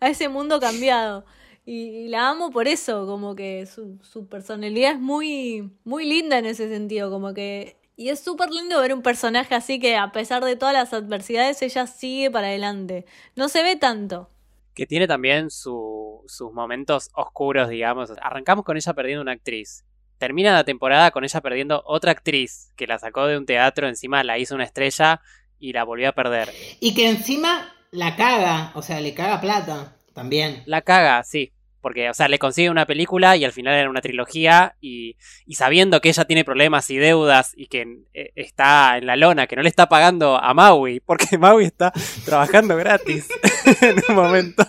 [0.00, 1.24] a ese mundo cambiado.
[1.66, 6.46] Y, la amo por eso, como que su, su, personalidad es muy, muy linda en
[6.46, 7.78] ese sentido, como que...
[7.96, 11.62] Y es súper lindo ver un personaje así que a pesar de todas las adversidades,
[11.62, 13.06] ella sigue para adelante.
[13.36, 14.28] No se ve tanto.
[14.74, 18.12] Que tiene también su, sus momentos oscuros, digamos.
[18.20, 19.84] Arrancamos con ella perdiendo una actriz.
[20.18, 24.24] Termina la temporada con ella perdiendo otra actriz que la sacó de un teatro, encima
[24.24, 25.20] la hizo una estrella
[25.58, 26.50] y la volvió a perder.
[26.80, 30.62] Y que encima la caga, o sea, le caga plata también.
[30.66, 31.52] La caga, sí.
[31.80, 35.56] Porque, o sea, le consigue una película y al final era una trilogía y, y
[35.56, 39.54] sabiendo que ella tiene problemas y deudas y que eh, está en la lona, que
[39.54, 41.92] no le está pagando a Maui, porque Maui está
[42.24, 43.28] trabajando gratis
[43.80, 44.64] en un momento.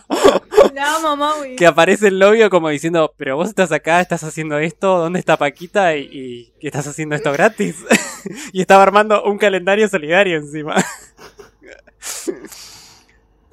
[0.74, 1.56] La amo, Maui.
[1.56, 5.38] Que aparece el novio como diciendo, pero vos estás acá, estás haciendo esto, ¿dónde está
[5.38, 5.96] Paquita?
[5.96, 7.84] Y, y estás haciendo esto gratis.
[8.54, 10.76] y estaba armando un calendario solidario encima.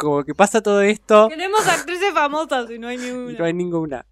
[0.03, 1.29] como que pasa todo esto.
[1.29, 3.33] Queremos actrices famosas y no hay ninguna.
[3.33, 4.07] Y no hay ninguna.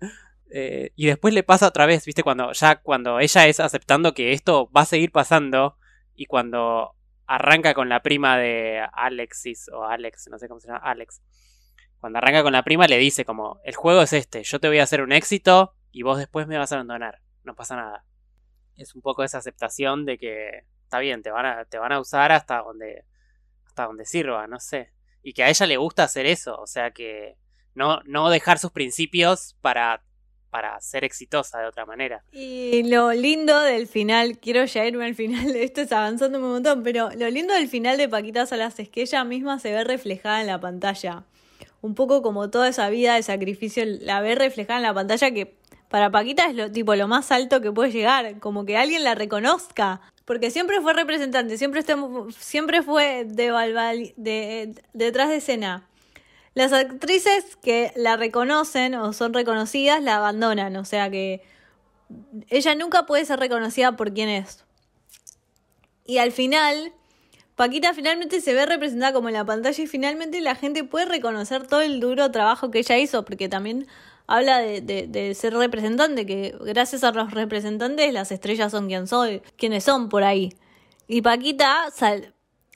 [0.51, 4.33] Eh, y después le pasa otra vez, viste, cuando ya cuando ella es aceptando que
[4.33, 5.77] esto va a seguir pasando
[6.14, 6.95] y cuando
[7.35, 11.23] arranca con la prima de Alexis o Alex, no sé cómo se llama, Alex.
[11.99, 14.79] Cuando arranca con la prima le dice como, el juego es este, yo te voy
[14.79, 18.05] a hacer un éxito y vos después me vas a abandonar, no pasa nada
[18.83, 22.01] es un poco esa aceptación de que está bien, te van a, te van a
[22.01, 23.05] usar hasta donde,
[23.66, 24.93] hasta donde sirva, no sé.
[25.23, 27.37] Y que a ella le gusta hacer eso, o sea que
[27.75, 30.03] no, no dejar sus principios para,
[30.51, 32.23] para ser exitosa de otra manera.
[32.33, 36.83] Y lo lindo del final, quiero ya irme al final, esto es avanzando un montón,
[36.83, 40.41] pero lo lindo del final de Paquita Salas es que ella misma se ve reflejada
[40.41, 41.25] en la pantalla.
[41.83, 45.57] Un poco como toda esa vida de sacrificio, la ve reflejada en la pantalla que
[45.89, 49.15] para Paquita es lo, tipo, lo más alto que puede llegar, como que alguien la
[49.15, 50.01] reconozca.
[50.25, 51.83] Porque siempre fue representante, siempre,
[52.39, 55.89] siempre fue de, de, detrás de escena.
[56.61, 61.40] Las actrices que la reconocen o son reconocidas la abandonan, o sea que
[62.51, 64.62] ella nunca puede ser reconocida por quien es.
[66.05, 66.92] Y al final,
[67.57, 71.66] Paquita finalmente se ve representada como en la pantalla y finalmente la gente puede reconocer
[71.66, 73.87] todo el duro trabajo que ella hizo, porque también
[74.27, 79.85] habla de, ser representante, que gracias a los representantes las estrellas son quien soy, quienes
[79.85, 80.53] son por ahí.
[81.09, 81.90] Y Paquita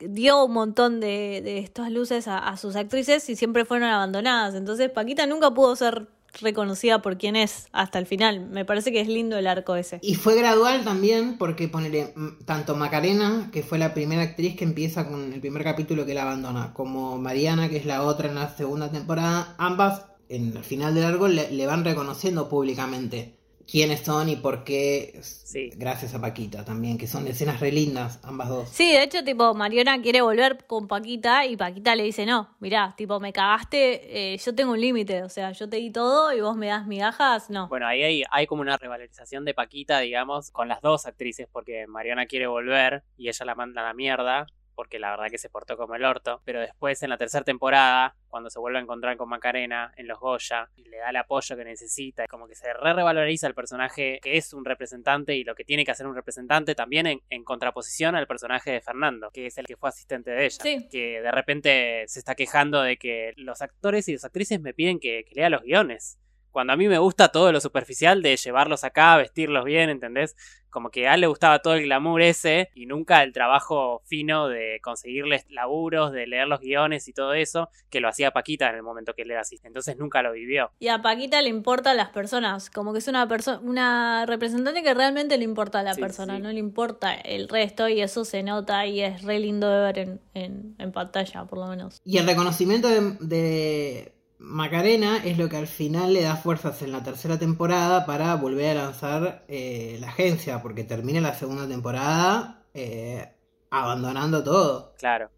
[0.00, 4.54] dio un montón de, de estas luces a, sus actrices y siempre fueron abandonadas.
[4.54, 6.08] Entonces Paquita nunca pudo ser
[6.40, 8.40] reconocida por quien es hasta el final.
[8.48, 9.98] Me parece que es lindo el arco ese.
[10.02, 12.12] Y fue gradual también porque ponerle
[12.44, 16.22] tanto Macarena, que fue la primera actriz que empieza con el primer capítulo que la
[16.22, 20.94] abandona, como Mariana, que es la otra en la segunda temporada, ambas en el final
[20.94, 23.33] del largo le, van reconociendo públicamente.
[23.70, 25.70] Quiénes son y por qué, Sí.
[25.76, 28.68] gracias a Paquita también, que son escenas re lindas, ambas dos.
[28.70, 32.94] Sí, de hecho, tipo, Mariona quiere volver con Paquita y Paquita le dice, no, mirá,
[32.96, 36.40] tipo, me cagaste, eh, yo tengo un límite, o sea, yo te di todo y
[36.40, 37.68] vos me das migajas, no.
[37.68, 41.86] Bueno, ahí hay, hay como una revalorización de Paquita, digamos, con las dos actrices, porque
[41.86, 45.48] Mariana quiere volver y ella la manda a la mierda, porque la verdad que se
[45.48, 46.42] portó como el orto.
[46.44, 50.18] Pero después, en la tercera temporada, cuando se vuelve a encontrar con Macarena en los
[50.18, 54.18] Goya y le da el apoyo que necesita, como que se re revaloriza el personaje
[54.22, 57.44] que es un representante y lo que tiene que hacer un representante también en, en
[57.44, 60.62] contraposición al personaje de Fernando, que es el que fue asistente de ella.
[60.62, 60.88] Sí.
[60.90, 64.98] Que de repente se está quejando de que los actores y las actrices me piden
[64.98, 66.18] que, que lea los guiones.
[66.54, 70.36] Cuando a mí me gusta todo lo superficial de llevarlos acá, vestirlos bien, ¿entendés?
[70.70, 74.48] Como que a él le gustaba todo el glamour ese y nunca el trabajo fino
[74.48, 78.76] de conseguirles laburos, de leer los guiones y todo eso, que lo hacía Paquita en
[78.76, 79.68] el momento que él era asistente.
[79.68, 80.70] Entonces nunca lo vivió.
[80.78, 84.94] Y a Paquita le importan las personas, como que es una persona, una representante que
[84.94, 86.42] realmente le importa a la Sí, persona, sí.
[86.42, 89.98] no le importa el resto y eso se nota y es re lindo de ver
[89.98, 92.00] en, en, en pantalla, por lo menos.
[92.04, 94.13] Y el reconocimiento de, de
[94.46, 98.76] Macarena es lo que al final le da fuerzas en la tercera temporada para volver
[98.76, 103.26] a lanzar eh, la agencia, porque termina la segunda temporada eh,
[103.70, 104.94] abandonando todo.
[104.98, 105.30] Claro.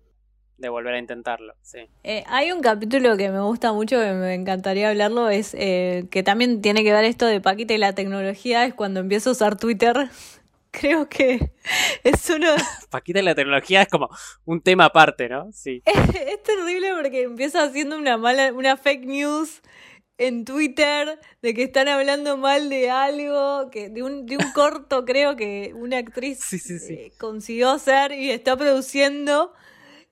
[0.58, 1.80] De volver a intentarlo, sí.
[2.02, 6.22] Eh, hay un capítulo que me gusta mucho, que me encantaría hablarlo, es eh, que
[6.22, 9.56] también tiene que ver esto de Paquita y la tecnología, es cuando empiezo a usar
[9.56, 10.08] Twitter.
[10.78, 11.52] Creo que
[12.04, 12.48] es uno...
[12.90, 14.10] Paquita la tecnología es como
[14.44, 15.50] un tema aparte, ¿no?
[15.52, 15.82] Sí.
[15.86, 19.62] es terrible porque empieza haciendo una mala, una fake news
[20.18, 25.06] en Twitter de que están hablando mal de algo, que de un, de un corto
[25.06, 26.92] creo que una actriz Sí, sí, sí.
[26.92, 29.54] eh, consiguió hacer y está produciendo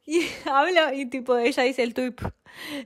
[0.06, 2.16] y habla y tipo ella dice el tweet.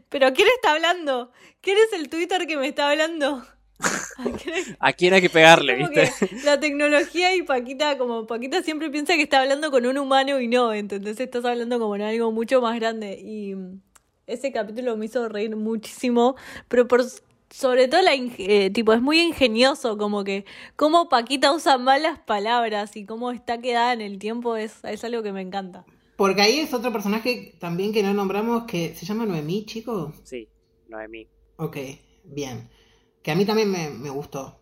[0.09, 1.31] Pero ¿quién está hablando?
[1.61, 3.47] ¿Quién es el Twitter que me está hablando?
[4.19, 6.27] ¿A quién- ¿A quién hay que pegarle, como viste?
[6.27, 10.41] que la tecnología y Paquita, como Paquita siempre piensa que está hablando con un humano
[10.41, 11.21] y no, ¿entendés?
[11.21, 13.19] Estás hablando como en algo mucho más grande.
[13.21, 13.81] Y mm,
[14.27, 16.35] ese capítulo me hizo reír muchísimo,
[16.69, 17.05] pero por
[17.51, 20.45] sobre todo la eh, tipo es muy ingenioso, como que
[20.77, 25.23] cómo Paquita usa malas palabras y cómo está quedada en el tiempo es, es algo
[25.23, 25.85] que me encanta.
[26.17, 30.17] Porque ahí es otro personaje también que no nombramos que se llama Noemí, chicos.
[30.25, 30.49] Sí,
[30.89, 31.29] Noemí.
[31.57, 31.77] Ok,
[32.25, 32.69] bien.
[33.23, 34.59] Que a mí también me, me gustó.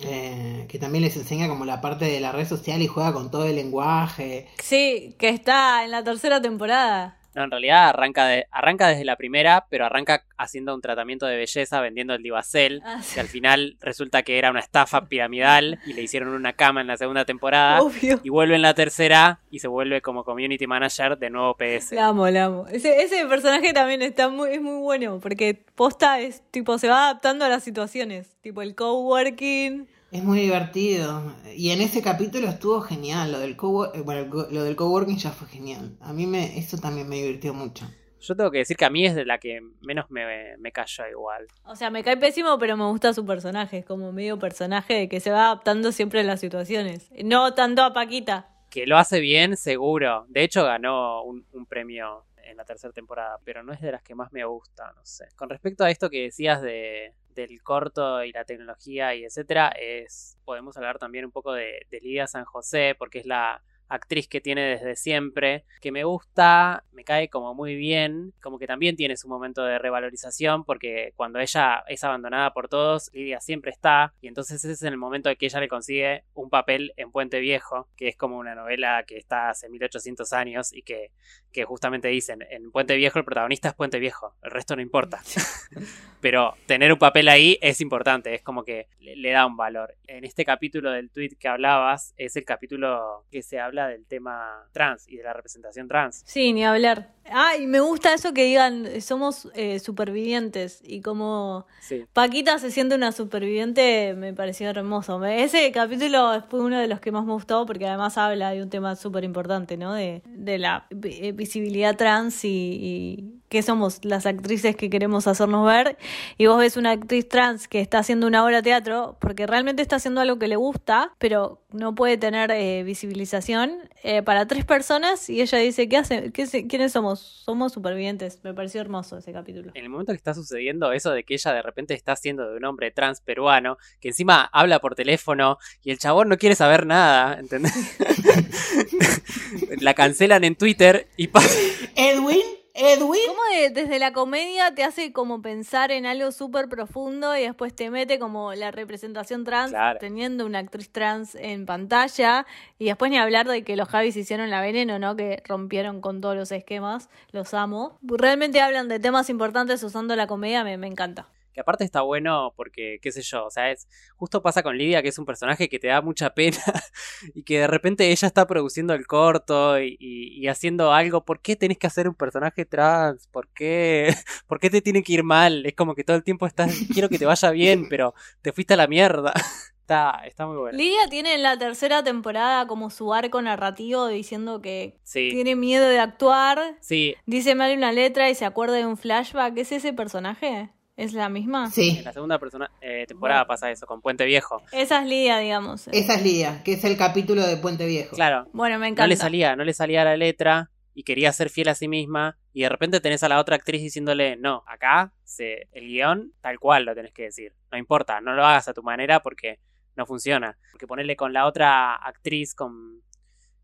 [0.00, 3.30] Eh, que también les enseña como la parte de la red social y juega con
[3.30, 4.48] todo el lenguaje.
[4.62, 7.20] Sí, que está en la tercera temporada.
[7.34, 11.36] No, en realidad arranca, de, arranca desde la primera, pero arranca haciendo un tratamiento de
[11.36, 12.82] belleza vendiendo el Divacel.
[12.84, 13.14] Ah, sí.
[13.14, 16.86] Que al final resulta que era una estafa piramidal y le hicieron una cama en
[16.86, 17.82] la segunda temporada.
[17.82, 18.20] Obvio.
[18.22, 21.92] Y vuelve en la tercera y se vuelve como community manager de nuevo PS.
[21.92, 22.66] La amo, la amo.
[22.68, 27.04] Ese, ese personaje también está muy, es muy bueno, porque posta es tipo, se va
[27.04, 28.36] adaptando a las situaciones.
[28.40, 29.88] Tipo el coworking.
[30.14, 31.34] Es muy divertido.
[31.56, 33.32] Y en ese capítulo estuvo genial.
[33.32, 35.96] Lo del, co bueno, lo del coworking ya fue genial.
[36.00, 37.84] A mí me, eso también me divirtió mucho.
[38.20, 41.04] Yo tengo que decir que a mí es de la que menos me, me cayó
[41.08, 41.48] igual.
[41.64, 43.78] O sea, me cae pésimo, pero me gusta su personaje.
[43.78, 47.10] Es como medio personaje de que se va adaptando siempre a las situaciones.
[47.24, 48.46] No tanto a Paquita.
[48.70, 50.26] Que lo hace bien, seguro.
[50.28, 54.02] De hecho, ganó un, un premio en la tercera temporada, pero no es de las
[54.04, 55.26] que más me gusta, no sé.
[55.34, 60.38] Con respecto a esto que decías de, del corto y la tecnología y etcétera, es
[60.44, 64.40] podemos hablar también un poco de, de Lidia San José, porque es la actriz que
[64.40, 69.16] tiene desde siempre, que me gusta, me cae como muy bien, como que también tiene
[69.16, 74.28] su momento de revalorización, porque cuando ella es abandonada por todos, Lidia siempre está, y
[74.28, 77.88] entonces ese es el momento de que ella le consigue un papel en Puente Viejo,
[77.96, 81.10] que es como una novela que está hace 1800 años y que,
[81.52, 85.20] que justamente dicen, en Puente Viejo el protagonista es Puente Viejo, el resto no importa.
[86.20, 89.94] Pero tener un papel ahí es importante, es como que le, le da un valor.
[90.06, 94.66] En este capítulo del tweet que hablabas, es el capítulo que se habla del tema
[94.72, 96.22] trans y de la representación trans.
[96.26, 97.12] Sí, ni hablar.
[97.30, 100.80] Ah, y me gusta eso que digan, somos eh, supervivientes.
[100.84, 102.04] Y como Sí.
[102.12, 105.22] Paquita se siente una superviviente, me pareció hermoso.
[105.24, 108.70] Ese capítulo fue uno de los que más me gustó porque además habla de un
[108.70, 109.92] tema súper importante, ¿no?
[109.94, 115.64] De, de la eh, visibilidad trans y, y qué somos las actrices que queremos hacernos
[115.64, 115.96] ver.
[116.38, 119.80] Y vos ves una actriz trans que está haciendo una obra de teatro porque realmente
[119.80, 124.64] está haciendo algo que le gusta, pero no puede tener eh, visibilización eh, para tres
[124.64, 126.32] personas y ella dice, ¿qué hace?
[126.32, 127.20] ¿Qué se- ¿Quiénes somos?
[127.20, 128.40] Somos supervivientes.
[128.42, 129.70] Me pareció hermoso ese capítulo.
[129.74, 132.56] En el momento que está sucediendo eso de que ella de repente está haciendo de
[132.56, 136.86] un hombre trans peruano, que encima habla por teléfono y el chabón no quiere saber
[136.86, 137.72] nada, ¿entendés?
[139.80, 141.48] la cancelan en Twitter y pasa...
[141.96, 142.40] Edwin,
[142.74, 143.20] Edwin.
[143.28, 147.74] ¿Cómo que desde la comedia te hace como pensar en algo súper profundo y después
[147.74, 149.98] te mete como la representación trans Claro.
[150.00, 152.46] teniendo una actriz trans en pantalla
[152.78, 155.14] y después ni hablar de que los Javis hicieron la veneno, ¿no?
[155.14, 157.98] Que rompieron con todos los esquemas, los amo.
[158.02, 161.28] Realmente hablan de temas importantes usando la comedia, me, me encanta.
[161.54, 165.02] Que aparte está bueno porque, qué sé yo, o sea, es justo pasa con Lidia,
[165.02, 166.58] que es un personaje que te da mucha pena
[167.34, 171.24] y que de repente ella está produciendo el corto y, y- y haciendo algo.
[171.24, 173.28] ¿Por qué tenés que hacer un personaje trans?
[173.28, 174.12] ¿Por qué?
[174.46, 175.64] ¿Por qué te tiene que ir mal?
[175.64, 178.74] Es como que todo el tiempo estás, quiero que te vaya bien, pero te fuiste
[178.74, 179.32] a la mierda.
[179.84, 180.78] Está, está muy bueno.
[180.78, 185.86] Lidia tiene en la tercera temporada como su arco narrativo diciendo que Sí, tiene miedo
[185.86, 189.58] de actuar, sí, dice mal una letra y se acuerda de un flashback.
[189.58, 190.70] ¿Es ese personaje?
[190.96, 191.70] ¿Es la misma?
[191.70, 193.48] Sí, en la segunda persona, eh, temporada Bueno.
[193.48, 194.62] pasa eso, con Puente Viejo.
[194.70, 195.88] Esa es Lidia, digamos.
[195.88, 198.14] esa es Lidia, que es el capítulo de Puente Viejo.
[198.14, 199.08] Claro, Bueno, me no encanta.
[199.08, 202.62] le salía, no le salía la letra y quería ser fiel a sí misma y
[202.62, 206.84] de repente tenés a la otra actriz diciéndole, no, acá se, el guion tal cual
[206.84, 209.58] lo tenés que decir, no importa, no lo hagas a tu manera porque
[209.96, 210.56] no funciona.
[210.70, 213.02] Porque ponerle con la otra actriz, con,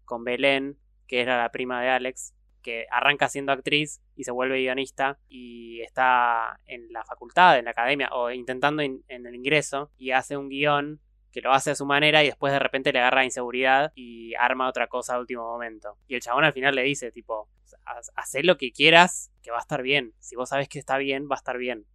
[0.05, 4.59] con Belén, que era la prima de Alex, que arranca siendo actriz y se vuelve
[4.61, 9.91] guionista y está en la facultad, en la academia o intentando in- en el ingreso
[9.99, 11.01] y hace un guion
[11.33, 14.69] que lo hace a su manera y después de repente le agarra inseguridad y arma
[14.69, 15.97] otra cosa a último momento.
[16.09, 17.49] Y el chabón al final le dice, tipo,
[17.85, 18.11] "Haz-
[18.43, 20.13] lo que quieras, que va a estar bien.
[20.19, 21.87] Si vos sabés que está bien, va a estar bien.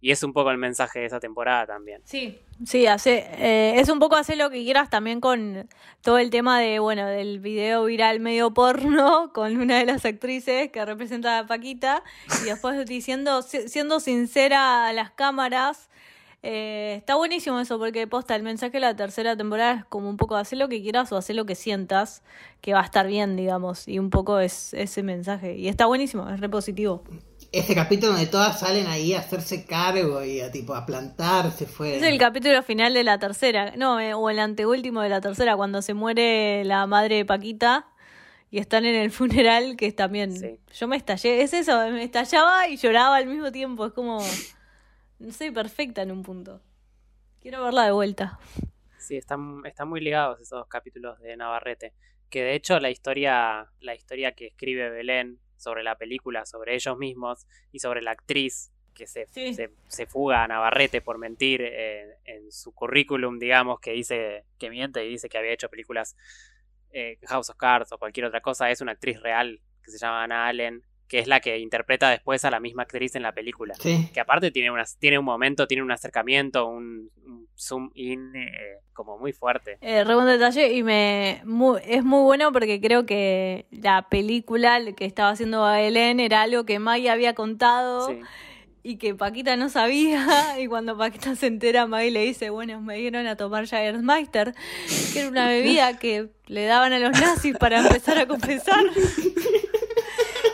[0.00, 2.00] Y es un poco el mensaje de esa temporada también.
[2.04, 5.68] Sí, sí, hace, eh, es un poco hacer lo que quieras también con
[6.02, 10.70] todo el tema de, bueno, del video viral medio porno con una de las actrices
[10.70, 12.04] que representa a Paquita
[12.42, 15.88] y después diciendo, si- siendo sincera a las cámaras.
[16.44, 20.16] Eh, está buenísimo eso porque posta el mensaje de la tercera temporada es como un
[20.16, 22.22] poco hacer lo que quieras o hacer lo que sientas
[22.60, 26.28] que va a estar bien, digamos, y un poco es ese mensaje y está buenísimo,
[26.30, 27.02] es repositivo.
[27.50, 31.96] Ese capítulo donde todas salen ahí a hacerse cargo y a tipo a plantarse fue.
[31.96, 35.56] Es el capítulo final de la tercera, no, eh, o el anteúltimo de la tercera,
[35.56, 37.86] cuando se muere la madre de Paquita
[38.50, 40.36] y están en el funeral, que es también.
[40.36, 40.60] Sí.
[40.74, 44.18] Yo me estallé, es eso, me estallaba y lloraba al mismo tiempo, es como.
[45.18, 46.60] No sé, perfecta en un punto.
[47.40, 48.38] Quiero verla de vuelta.
[48.98, 51.94] Sí, están, están muy ligados esos capítulos de Navarrete.
[52.28, 56.96] Que de hecho la historia, la historia que escribe Belén sobre la película, sobre ellos
[56.96, 59.54] mismos y sobre la actriz que se, Sí.
[59.54, 64.70] se, se fuga a Navarrete por mentir eh, en su currículum, digamos, que dice que
[64.70, 66.16] miente y dice que había hecho películas
[66.90, 70.24] eh, House of Cards o cualquier otra cosa, es una actriz real que se llama
[70.24, 73.74] Anna Allen, que es la que interpreta después a la misma actriz en la película
[73.80, 74.10] Sí.
[74.12, 78.50] que aparte tiene, unas, tiene un momento, tiene un acercamiento, un, un zoom in eh,
[78.92, 79.78] como muy fuerte.
[79.80, 84.80] Eh, re buen detalle y me mu- es muy bueno porque creo que la película
[84.94, 88.08] que estaba haciendo Belén era algo que Maggie había contado.
[88.08, 88.20] Sí.
[88.84, 90.24] Y que Paquita no sabía,
[90.60, 94.54] y cuando Paquita se entera, Maggie le dice, bueno, me dieron a tomar Jagermeister,
[95.12, 98.84] que era una bebida que le daban a los nazis para empezar a confesar.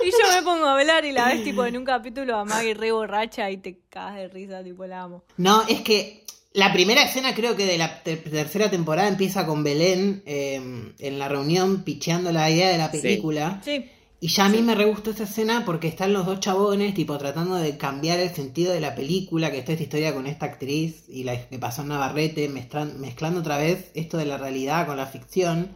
[0.06, 2.74] Y yo me pongo a hablar y la ves tipo en un capítulo a Maggie
[2.74, 5.24] re borracha y te cagas de risa, tipo la amo.
[5.36, 9.64] No, es que la primera escena creo que de la ter- tercera temporada empieza con
[9.64, 13.60] Belén eh, en la reunión picheando la idea de la película.
[13.64, 13.90] Sí,
[14.20, 17.18] Y ya a mí me re gustó esa escena porque están los dos chabones, tipo,
[17.18, 21.04] tratando de cambiar el sentido de la película, que está esta historia con esta actriz
[21.08, 24.96] y la que pasó en Navarrete, mezclan- mezclando otra vez esto de la realidad con
[24.96, 25.70] la ficción.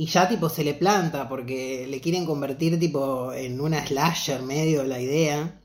[0.00, 4.84] Y ya, tipo, se le planta porque le quieren convertir, tipo, en una slasher medio
[4.84, 5.60] la idea.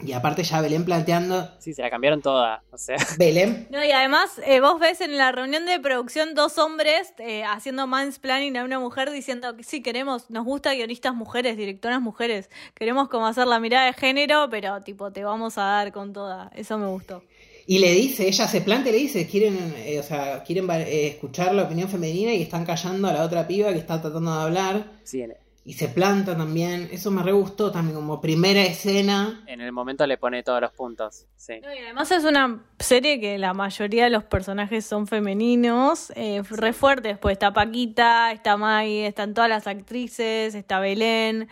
[0.00, 1.48] Y aparte ya Belén planteando...
[1.60, 2.64] Sí, se la cambiaron toda.
[2.72, 6.58] O sea, Belén No, y además eh, vos ves en la reunión de producción dos
[6.58, 11.56] hombres eh, haciendo mansplaining a una mujer diciendo que sí, queremos, nos gusta guionistas mujeres,
[11.56, 15.92] directoras mujeres, queremos como hacer la mirada de género, pero tipo te vamos a dar
[15.92, 16.50] con toda.
[16.56, 17.22] Eso me gustó.
[17.66, 21.06] Y le dice, ella se planta y le dice, quieren, eh, o sea, quieren eh,
[21.08, 24.42] escuchar la opinión femenina y están callando a la otra piba que está tratando de
[24.42, 24.84] hablar.
[25.04, 25.34] sí, en,
[25.64, 26.88] Y se planta también.
[26.90, 29.44] Eso me re gustó también como primera escena.
[29.46, 31.26] en el momento le pone todos los puntos.
[31.36, 31.60] Sí.
[31.62, 36.42] No, y además es una serie que la mayoría de los personajes son femeninos, eh,
[36.50, 41.48] re fuertes, pues está Paquita, está Maggie, están todas las actrices, está Belén,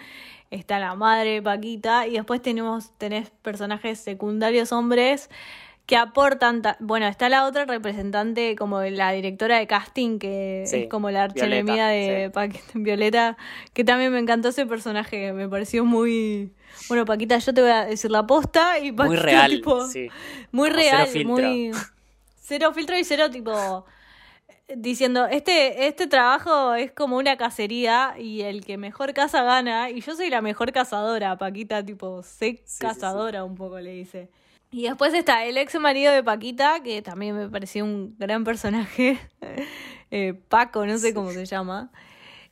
[0.51, 5.31] está la madre de Paquita, y después tenemos, tenés personajes secundarios hombres
[5.91, 10.77] que aportan, ta- bueno, está la otra representante como la directora de casting, que Sí,
[10.77, 12.33] es como la archenemiga Violeta, de sí.
[12.33, 13.37] Paquita, Violeta,
[13.73, 16.53] que también me encantó ese personaje, me pareció muy...
[16.89, 19.51] Bueno, Paquita, yo te voy a decir la posta y Paquita Muy real.
[19.51, 20.09] tipo, Sí.
[20.53, 21.35] muy Como cero real, filtro.
[21.35, 21.71] muy
[22.41, 23.85] cero filtro y cero tipo
[24.77, 29.91] diciendo, este, este trabajo es como una cacería y el que mejor caza gana.
[29.91, 33.91] Y yo soy la mejor cazadora, Paquita, tipo, sé Sí, sí, cazadora un poco, le
[33.91, 34.29] dice.
[34.71, 39.19] Y después está el ex marido de Paquita, que también me pareció un gran personaje.
[40.13, 41.93] Eh, Paco, no sé cómo se llama.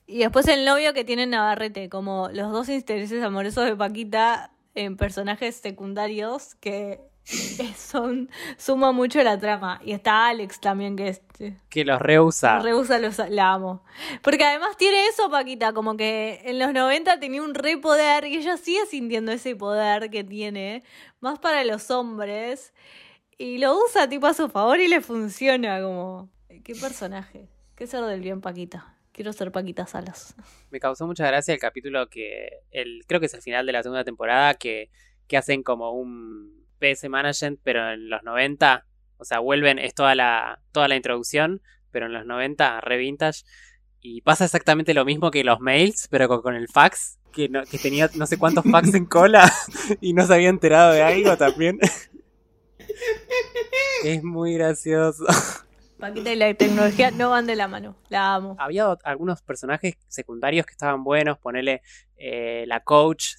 [0.06, 4.96] Y después el novio que tiene Navarrete, como los dos intereses amorosos de Paquita en
[4.96, 7.00] personajes secundarios que
[7.76, 9.80] son suma mucho la trama.
[9.84, 11.22] Y está Alex también, que es,
[11.68, 12.58] Que los rehúsa.
[12.60, 13.84] rehúsa los la amo.
[14.22, 18.36] Porque además tiene eso, Paquita, como que en los 90 tenía un re poder y
[18.36, 20.82] ella sigue sintiendo ese poder que tiene,
[21.20, 22.72] más para los hombres.
[23.36, 26.30] Y lo usa tipo a su favor y le funciona como...
[26.64, 27.48] Qué personaje.
[27.76, 28.96] Qué ser del bien, Paquita.
[29.12, 30.34] Quiero ser Paquita Salas.
[30.70, 33.82] Me causó mucha gracia el capítulo que el creo que es el final de la
[33.82, 34.90] segunda temporada que,
[35.26, 38.84] que hacen como un PS Management pero en los 90,
[39.18, 43.42] o sea, vuelven es toda la toda la introducción, pero en los 90 re vintage
[44.00, 47.78] y pasa exactamente lo mismo que los mails, pero con, el fax que, no- que
[47.78, 49.50] tenía no sé cuántos fax en cola
[50.00, 51.78] y no se había enterado de algo también.
[54.04, 55.24] es muy gracioso.
[55.98, 57.96] Paquita y la tecnología no van de la mano.
[58.08, 58.56] La amo.
[58.58, 61.82] había algunos personajes secundarios que estaban buenos, ponele
[62.16, 63.34] eh, la coach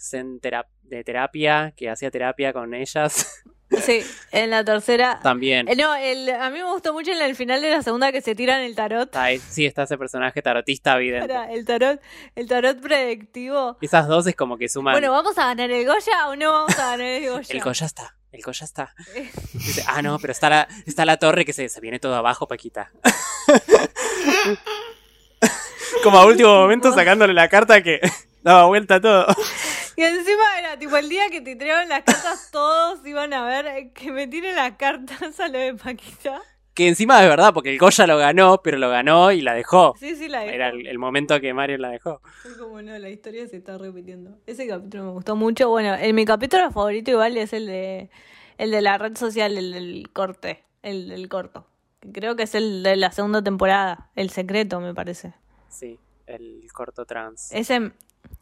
[0.84, 3.44] de terapia, que hacía terapia con ellas,
[3.84, 4.02] Sí,
[4.32, 5.20] en la tercera...
[5.22, 5.68] también.
[5.68, 8.20] Eh, no, el, a mí me gustó mucho en el final de la segunda que
[8.20, 9.16] se tiran el tarot.
[9.16, 11.32] Ahí- sí, está ese personaje tarotista evidente.
[11.52, 12.02] El tarot,
[12.36, 13.78] el tarot predictivo.
[13.80, 14.96] Esas dos es como que suman...
[14.96, 17.48] Bueno, ¿vamos a ganar el Goya o no vamos a ganar el Goya?
[17.54, 18.94] el Goya está, el Goya está.
[19.54, 22.48] Dice, ah, no, pero está la, está la torre que se, se viene todo abajo,
[22.48, 22.92] Paquita.
[26.04, 28.00] como a último momento sacándole la carta que
[28.44, 29.26] daba vuelta todo.
[29.96, 33.92] Y encima era tipo el día que te tiraron las cartas, todos iban a ver
[33.94, 36.42] que me tiren las cartas a lo de Paquita.
[36.80, 39.96] Que encima es verdad, porque el Goya lo ganó, pero lo ganó y la dejó.
[40.00, 40.54] Sí, sí, la dejó.
[40.54, 42.22] Era el, el momento que Mario la dejó.
[42.42, 44.38] Fue como no, la historia se está repitiendo.
[44.48, 45.68] Ese capítulo me gustó mucho.
[45.68, 48.10] Bueno, el, mi capítulo favorito igual es el de
[48.58, 51.68] el de la red social, el del corte, el del corto.
[52.14, 55.34] Creo que es el de la segunda temporada, el secreto me parece.
[55.68, 57.52] Sí, el corto trans.
[57.52, 57.92] Ese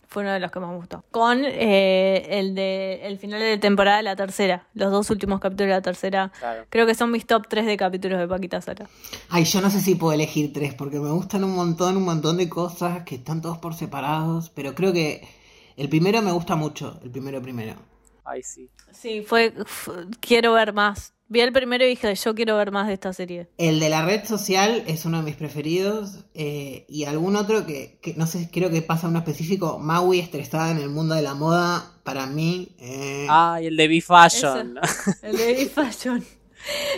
[0.07, 1.03] fue uno de los que más me gustó.
[1.11, 5.67] Con eh, el de el final de temporada de la tercera, los dos últimos capítulos
[5.67, 6.31] de la tercera.
[6.39, 6.65] Claro.
[6.69, 8.87] Creo que son mis top 3 de capítulos de Paquita Sara.
[9.29, 12.37] Ay, yo no sé si puedo elegir tres, porque me gustan un montón, un montón
[12.37, 15.27] de cosas que están todos por separados, pero creo que
[15.75, 17.75] el primero me gusta mucho, el primero primero.
[18.23, 18.69] Ay, sí.
[18.91, 19.53] Sí, fue,
[20.19, 21.13] quiero ver más.
[21.29, 23.47] Vi el primero y dije, yo quiero ver más de esta serie.
[23.57, 27.99] El de la red social es uno de mis preferidos, eh, y algún otro que,
[28.01, 31.33] que no sé, creo que pasa uno específico, Maui estresada en el mundo de la
[31.33, 32.69] moda, para mí...
[32.79, 34.79] eh, Ay, el de B-Fashion.
[35.21, 36.23] El de Big Fashion.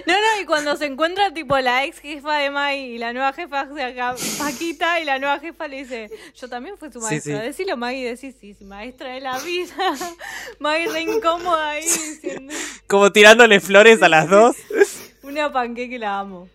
[0.05, 3.34] No, no, y cuando se encuentra tipo la ex jefa de Mai y la nueva
[3.34, 7.05] jefa de acá, Paquita, y la nueva jefa le dice, yo también fui su Sí,
[7.07, 7.39] maestra.
[7.41, 7.45] sí.
[7.47, 9.74] Decilo Maggie, decís, sí, sí, maestra de la vida.
[10.59, 12.53] Maggie re incómoda ahí diciendo,
[12.88, 14.55] Como tirándole flores a las dos.
[15.24, 16.47] una panqueque la amo.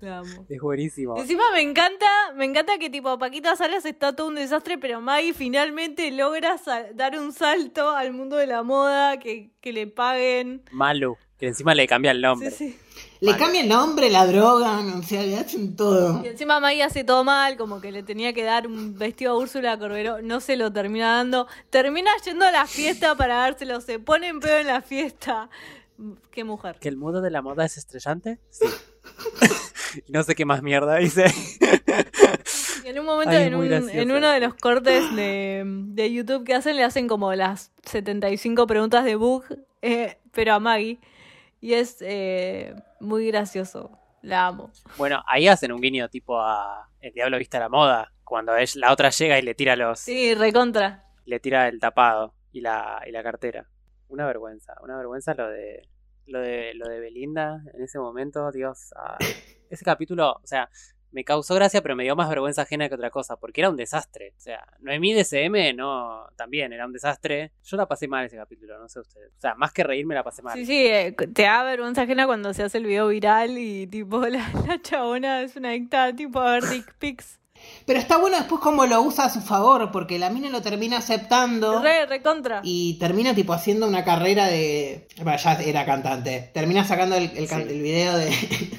[0.00, 0.46] La amo.
[0.48, 1.16] Es buenísimo.
[1.16, 2.06] Encima me encanta,
[2.36, 6.56] me encanta que tipo Paquita Salas está todo un desastre, pero Maggie finalmente logra
[6.94, 10.62] dar un salto al mundo de la moda, que, que le paguen.
[10.70, 12.50] Malu, que encima le cambia el nombre.
[12.50, 12.78] sí.
[13.20, 16.24] le cambia el nombre, la drogan, o sea, le hacen todo.
[16.24, 19.36] Y encima Maggie hace todo mal, como que le tenía que dar un vestido a
[19.38, 21.46] Úrsula Corberó, no se lo termina dando.
[21.70, 25.50] Termina yendo a la fiesta para dárselo, se pone en pedo en la fiesta.
[26.30, 26.76] Qué mujer.
[26.80, 28.38] ¿Que el mundo de la moda es estrellante?
[28.50, 28.66] Sí.
[30.06, 31.24] Y no sé qué más mierda dice.
[32.84, 36.44] Y en un momento, Ay, en, un- en uno de los cortes de, de YouTube
[36.44, 39.44] que hacen, le hacen como las 75 preguntas de Bug,
[39.82, 40.98] eh, pero a Maggie.
[41.60, 43.98] Y es eh, muy gracioso.
[44.22, 44.70] La amo.
[44.96, 48.12] Bueno, ahí hacen un guiño tipo a El Diablo Viste a la Moda.
[48.24, 50.00] Cuando es, la otra llega y le tira los.
[50.00, 51.04] Sí, recontra.
[51.24, 53.68] Le tira el tapado y la, y la cartera.
[54.08, 55.88] Una vergüenza, una vergüenza lo de.
[56.28, 58.92] Lo de, lo de Belinda en ese momento, Dios.
[58.96, 59.16] ah,
[59.70, 60.68] ese capítulo, o sea,
[61.16, 63.76] me causó gracia, pero me dio más vergüenza ajena que otra cosa, porque era un
[63.76, 64.34] desastre.
[64.36, 67.52] O sea, Noemí DCM, no, también era un desastre.
[67.64, 69.32] Yo la pasé mal ese capítulo, no sé ustedes.
[69.34, 70.54] O sea, más que reírme, la pasé mal.
[70.58, 74.20] Sí, sí, eh, te da vergüenza ajena cuando se hace el video viral y tipo
[74.28, 77.40] la, la chabona es una adicta tipo a ver dick pics.
[77.86, 80.98] Pero está bueno después cómo lo usa a su favor, porque la mina lo termina
[80.98, 81.82] aceptando.
[81.82, 82.60] Re, recontra.
[82.62, 85.08] Y termina tipo haciendo una carrera de...
[85.22, 86.50] Bueno, ya era cantante.
[86.52, 87.72] Termina sacando el, el, can- Sí.
[87.74, 88.28] el video de...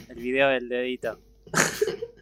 [0.10, 1.18] El video del dedito.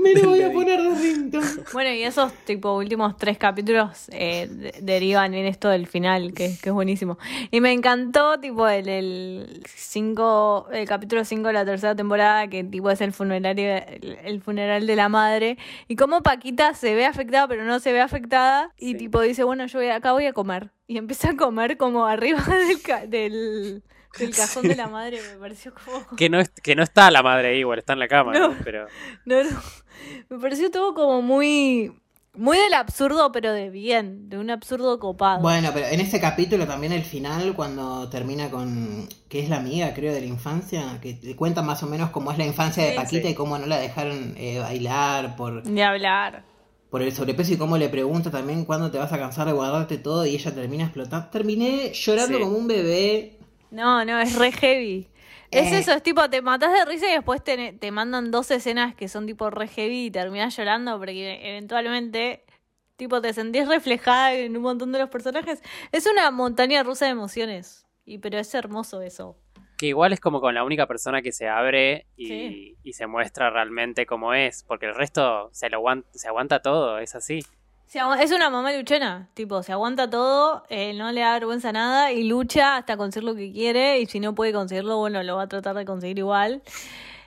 [0.00, 1.46] Me lo voy a poner de ringtone.
[1.72, 6.54] Bueno, y esos tipo últimos tres capítulos eh, de- derivan en esto del final, que,
[6.62, 7.18] que es buenísimo.
[7.50, 12.62] Y me encantó, tipo, el, el, cinco, el capítulo 5 de la tercera temporada, que
[12.62, 15.58] tipo es el funerario, el, el funeral de la madre.
[15.88, 18.72] Y cómo Paquita se ve afectada, pero no se ve afectada.
[18.78, 18.98] Y Sí.
[18.98, 20.70] tipo dice, bueno, yo voy, acá voy a comer.
[20.86, 23.82] Y empieza a comer como arriba del, ca- del,
[24.18, 25.20] del cajón de la madre.
[25.32, 26.06] Me pareció como...
[26.16, 28.48] Que no, es- que no está la madre igual, está en la cama, No.
[28.48, 28.56] ¿no?
[28.64, 28.86] pero
[29.24, 29.60] No, no.
[30.28, 31.92] Me pareció todo como muy.
[32.36, 34.28] Muy del absurdo, pero de bien.
[34.28, 35.40] De un absurdo copado.
[35.40, 39.08] Bueno, pero en ese capítulo también el final, cuando termina con.
[39.28, 42.32] que es la amiga, creo, de la infancia, que te cuenta más o menos cómo
[42.32, 43.28] es la infancia de Sí, Paquita sí.
[43.28, 46.42] y cómo no la dejaron eh, bailar por, Ni hablar.
[46.90, 49.98] por el sobrepeso y cómo le pregunta también cuándo te vas a cansar de guardarte
[49.98, 51.28] todo y ella termina explotando.
[51.30, 52.42] Terminé llorando Sí.
[52.42, 53.38] como un bebé.
[53.74, 55.08] No, no, es re heavy.
[55.50, 55.78] Es Eh.
[55.78, 59.08] eso, es tipo, te matas de risa y después te, te mandan dos escenas que
[59.08, 62.44] son tipo re heavy y terminas llorando porque eventualmente,
[62.96, 65.62] tipo, te sentís reflejada en un montón de los personajes.
[65.92, 67.86] Es una montaña rusa de emociones.
[68.06, 69.36] Y pero es hermoso eso.
[69.76, 72.76] que igual es como con la única persona que se abre y, Sí.
[72.84, 76.98] y se muestra realmente como es, porque el resto se, lo aguanta, se aguanta todo,
[77.00, 77.40] es así.
[77.86, 82.10] Se es una mamá luchona, tipo, se aguanta todo, eh, no le da vergüenza nada
[82.10, 85.42] y lucha hasta conseguir lo que quiere y si no puede conseguirlo, bueno, lo va
[85.44, 86.62] a tratar de conseguir igual.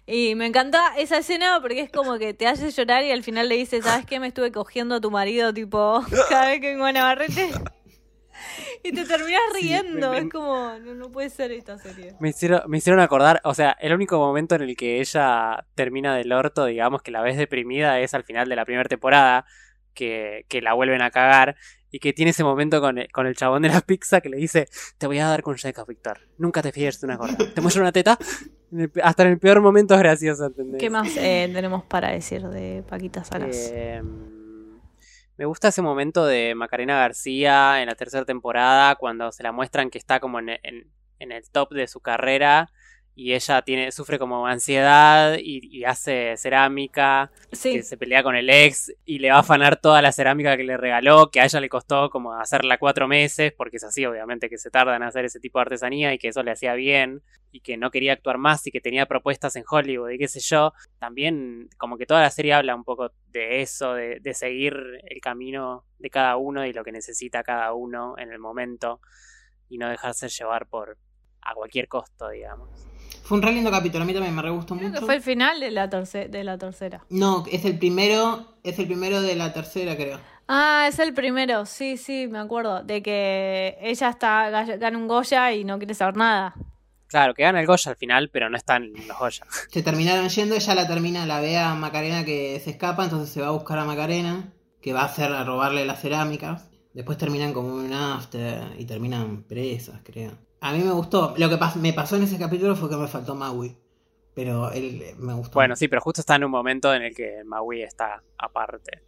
[0.05, 3.47] Y me encanta esa escena porque es como que te hace llorar y al final
[3.47, 4.20] le dice, ¿sabes qué?
[4.20, 7.49] Me estuve cogiendo a tu marido, tipo, cada vez que vengo a Navarrete.
[8.84, 12.14] Y te terminas riendo, me- es como, no, no puede ser esta serie.
[12.20, 16.16] Me hicieron, me hicieron acordar, o sea, el único momento en el que ella termina
[16.16, 19.45] del orto, digamos que la ves deprimida, es al final de la primera temporada,
[19.98, 21.56] que, que la vuelven a cagar,
[21.89, 24.38] y que tiene ese momento con el, con el chabón de la pizza que le
[24.38, 24.68] dice,
[24.98, 27.82] te voy a dar con Jacob, Víctor, nunca te fíes de una gorda, te muestro
[27.82, 28.18] una teta,
[28.72, 30.80] En el pe- hasta en el peor momento es gracioso, ¿entendés?
[30.80, 33.72] ¿Qué más eh, tenemos para decir de Paquita Salas?
[33.74, 34.02] Eh,
[35.38, 39.89] me gusta ese momento de Macarena García en la tercera temporada, cuando se la muestran
[39.89, 42.70] que está como en, en- en el top de su carrera
[43.18, 48.36] y ella tiene, sufre como ansiedad y, y hace cerámica, sí, que se pelea con
[48.36, 51.45] el ex y le va a afanar toda la cerámica que le regaló, que a
[51.45, 55.01] ella le costó como hacerla cuatro meses, porque es así, obviamente, que se tarda en
[55.01, 58.13] hacer ese tipo de artesanía y que eso le hacía bien y que no quería
[58.13, 60.74] actuar más y que tenía propuestas en Hollywood y qué sé yo.
[60.99, 65.22] También como que toda la serie habla un poco de eso, de, de seguir el
[65.22, 69.01] camino de cada uno y lo que necesita cada uno en el momento
[69.70, 70.99] y no dejarse llevar por
[71.41, 72.70] a cualquier costo, digamos.
[73.28, 75.05] Fue un re lindo capítulo, a mí también me re gustó creo que mucho.
[75.05, 77.05] fue el final de la, terce- de la tercera.
[77.09, 80.19] No, es el primero, es el primero de la tercera, creo.
[80.47, 82.82] Ah, es el primero, sí, sí, me acuerdo.
[82.84, 86.55] De que ella está gana un Goya y no quiere saber nada.
[87.07, 89.45] Claro, que gana el Goya al final, pero no están los Goya.
[89.69, 93.41] Se terminaron yendo, ella la termina, la ve a Macarena que se escapa, entonces se
[93.41, 96.69] va a buscar a Macarena, que va a hacer a robarle las cerámicas.
[96.93, 100.32] Después terminan como un after y terminan presas, creo.
[100.62, 101.34] A mí me gustó.
[101.38, 103.78] Lo que me pasó en ese capítulo fue que me faltó Maui.
[104.34, 105.55] Pero él eh, me gustó.
[105.55, 109.01] Bueno, sí, pero justo está en un momento en el que Maui está aparte.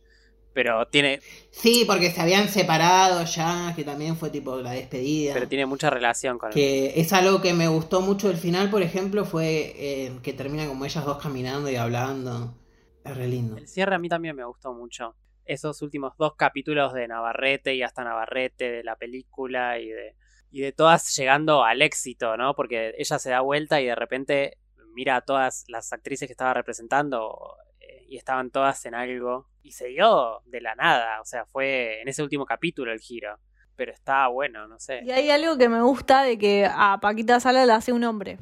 [0.54, 1.22] Pero tiene,
[1.52, 5.34] Sí, porque se habían separado ya, que también fue tipo la despedida.
[5.34, 8.82] pero tiene mucha relación con Que es algo que me gustó mucho del final, por
[8.82, 12.56] ejemplo, fue eh, que terminan como ellas dos caminando y hablando.
[13.04, 13.58] Es re lindo.
[13.58, 15.16] El cierre a mí también me gustó mucho.
[15.46, 20.16] Esos últimos dos capítulos de Navarrete y hasta Navarrete, de la película y de,
[20.52, 22.56] y de todas llegando al éxito, ¿no?
[22.56, 24.58] Porque ella se da vuelta y de repente
[24.94, 29.48] mira a todas las actrices que estaba representando eh, y estaban todas en algo.
[29.62, 33.38] Y se dio de la nada, o sea, fue en ese último capítulo el giro.
[33.76, 35.02] Pero está bueno, no sé.
[35.06, 38.40] Y hay algo que me gusta de que a Paquita Salas la hace un hombre.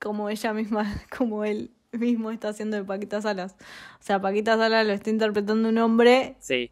[0.00, 0.84] Como ella misma,
[1.16, 3.56] como él mismo está haciendo de Paquita Salas.
[4.00, 6.70] O sea, Paquita Salas lo está interpretando un hombre Sí,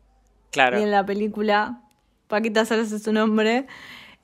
[0.51, 0.79] claro.
[0.79, 1.83] y en la película
[2.29, 3.67] Paquita Salas es un hombre.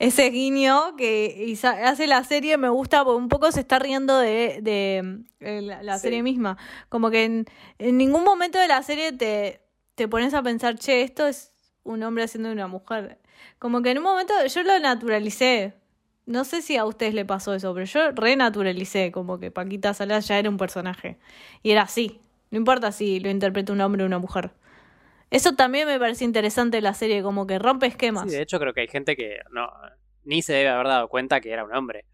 [0.03, 4.59] Ese guiño que hace la serie me gusta porque un poco se está riendo de,
[4.61, 6.03] de, eh, la, la Sí.
[6.03, 6.59] serie misma.
[6.89, 7.47] Como que en,
[7.79, 9.61] en ningún momento de la serie te,
[9.95, 11.53] te pones a pensar, che, esto es
[11.85, 13.21] un hombre haciendo de una mujer.
[13.61, 15.75] Como que en un momento yo lo naturalicé.
[16.27, 20.27] No sé si a ustedes le pasó eso, pero yo renaturalicé como que Paquita Salas
[20.27, 21.17] ya era un personaje.
[21.63, 22.21] Y era así.
[22.51, 24.51] No importa si lo interpreta un hombre o una mujer.
[25.33, 28.31] Eso también me parece interesante la serie, como que rompe esquemas.
[28.31, 29.69] Sí, de hecho creo que hay gente que no
[30.25, 32.05] ni se debe haber dado cuenta que era un hombre.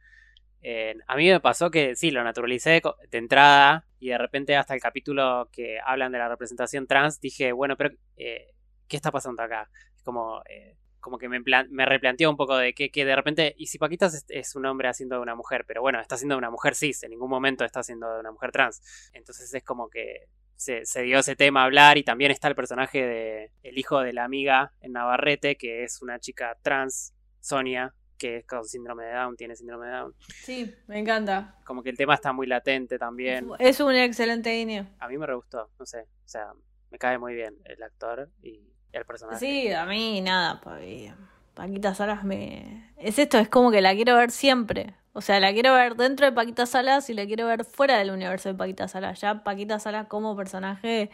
[0.62, 4.74] Eh, a mí me pasó que sí, lo naturalicé de entrada y de repente hasta
[4.74, 8.52] el capítulo que hablan de la representación trans dije, bueno, pero eh,
[8.88, 9.68] ¿qué está pasando acá?
[10.04, 13.54] Como, eh, como que me, plan- me replanteó un poco de que, que de repente,
[13.58, 16.34] y si Paquitas es, es un hombre haciendo de una mujer, pero bueno, está haciendo
[16.34, 19.10] de una mujer cis, en ningún momento está haciendo de una mujer trans.
[19.12, 20.28] Entonces es como que
[20.58, 24.00] se, se dio ese tema a hablar y también está el personaje de el hijo
[24.00, 29.04] de la amiga en Navarrete, que es una chica trans, Sonia, que es con síndrome
[29.04, 30.14] de Down, tiene síndrome de Down.
[30.42, 31.54] Sí, me encanta.
[31.64, 33.48] Como que el tema está muy latente también.
[33.60, 34.88] Es un excelente guiño.
[34.98, 36.48] A mí me re gustó, no sé, o sea,
[36.90, 38.60] me cae muy bien el actor y
[38.92, 39.38] el personaje.
[39.38, 41.12] Sí, a mí nada, pa- y
[41.54, 42.92] Paquita Salas me...
[42.96, 44.94] Es esto, es como que la quiero ver siempre.
[45.18, 48.12] O sea, la quiero ver dentro de Paquita Salas y la quiero ver fuera del
[48.12, 49.20] universo de Paquita Salas.
[49.20, 51.10] Ya Paquita Salas como personaje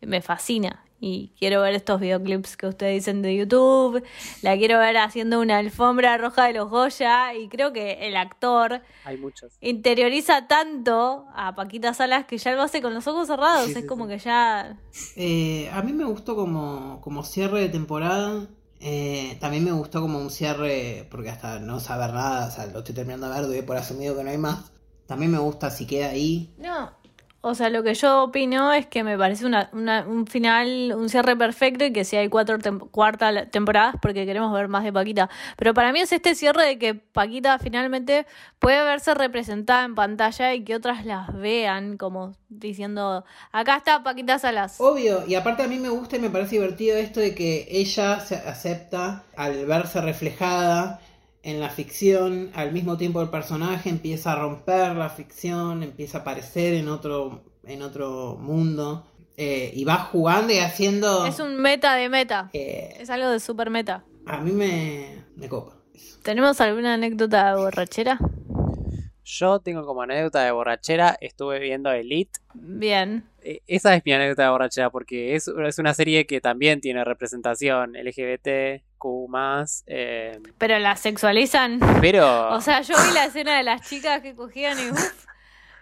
[0.00, 0.84] me fascina.
[0.98, 4.02] Y quiero ver estos videoclips que ustedes dicen de YouTube.
[4.42, 7.32] La quiero ver haciendo una alfombra roja de los Goya.
[7.34, 9.52] Y creo que el actor Hay muchos.
[9.60, 13.66] interioriza tanto a Paquita Salas que ya lo hace con los ojos cerrados.
[13.66, 14.10] Sí, es sí, como sí.
[14.10, 14.78] que ya...
[15.14, 18.48] Eh, a mí me gustó como, como cierre de temporada.
[18.86, 22.80] Eh, también me gustó como un cierre, porque hasta no saber nada, o sea, lo
[22.80, 24.72] estoy terminando de ver, doy por asumido que no hay más.
[25.06, 26.54] También me gusta si queda ahí.
[26.58, 26.92] No.
[27.46, 31.08] O sea, lo que yo opino es que me parece una, una- un final, un
[31.10, 34.92] cierre perfecto y que si hay cuatro tem- cuarta temporadas porque queremos ver más de
[34.92, 35.28] Paquita.
[35.56, 38.26] Pero para mí es este cierre de que Paquita finalmente
[38.58, 44.38] puede verse representada en pantalla y que otras las vean como diciendo, acá está Paquita
[44.38, 44.76] Salas.
[44.80, 48.20] Obvio, y aparte a mí me gusta y me parece divertido esto de que ella
[48.20, 51.00] se acepta al verse reflejada
[51.44, 56.20] en la ficción, al mismo tiempo el personaje empieza a romper la ficción, empieza a
[56.22, 61.26] aparecer en otro, en otro mundo, eh, y va jugando y haciendo...
[61.26, 62.48] Es un meta de meta.
[62.54, 64.04] eh, Es algo de super meta.
[64.26, 65.76] a mí me, me copa.
[66.22, 68.18] ¿Tenemos alguna anécdota de borrachera?
[69.26, 72.40] Yo tengo como anécdota de borrachera, estuve viendo Elite.
[72.54, 73.24] Bien.
[73.42, 77.04] Eh, Esa es mi anécdota de borrachera porque es, es una serie que también tiene
[77.04, 79.28] representación LGBT, Q+,
[79.86, 81.78] eh, Pero la sexualizan.
[82.00, 82.54] pero...
[82.54, 85.26] O sea, yo vi la escena de las chicas que cogían y uff,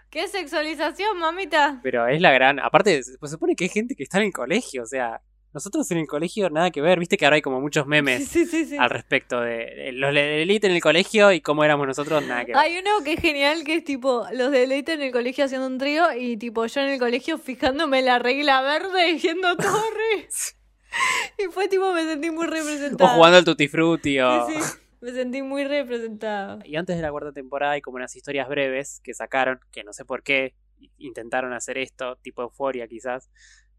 [0.09, 1.79] qué sexualización, mamita.
[1.81, 2.59] Pero es la gran.
[2.59, 4.83] Aparte, se pues, se supone que hay gente que está en el colegio.
[4.83, 5.21] O sea,
[5.53, 6.99] nosotros en el colegio nada que ver.
[6.99, 8.75] Viste que ahora hay como muchos memes Sí, sí, sí.
[8.77, 12.51] al respecto de, los de élite en el colegio y cómo éramos nosotros, nada que
[12.51, 12.57] ver.
[12.57, 15.67] Hay uno que es genial, que es tipo los de Leite en el colegio haciendo
[15.67, 20.57] un trío y tipo yo en el colegio fijándome la regla verde y viendo torres.
[21.37, 23.15] y fue tipo, me sentí muy O representada.
[23.15, 24.47] jugando al Tutti Frutti o.
[24.47, 26.59] Sí, sí, me sentí muy representada.
[26.65, 29.93] Y antes de la cuarta temporada hay como unas historias breves que sacaron, que no
[29.93, 30.53] sé por qué
[30.97, 33.29] intentaron hacer esto, tipo euforia quizás.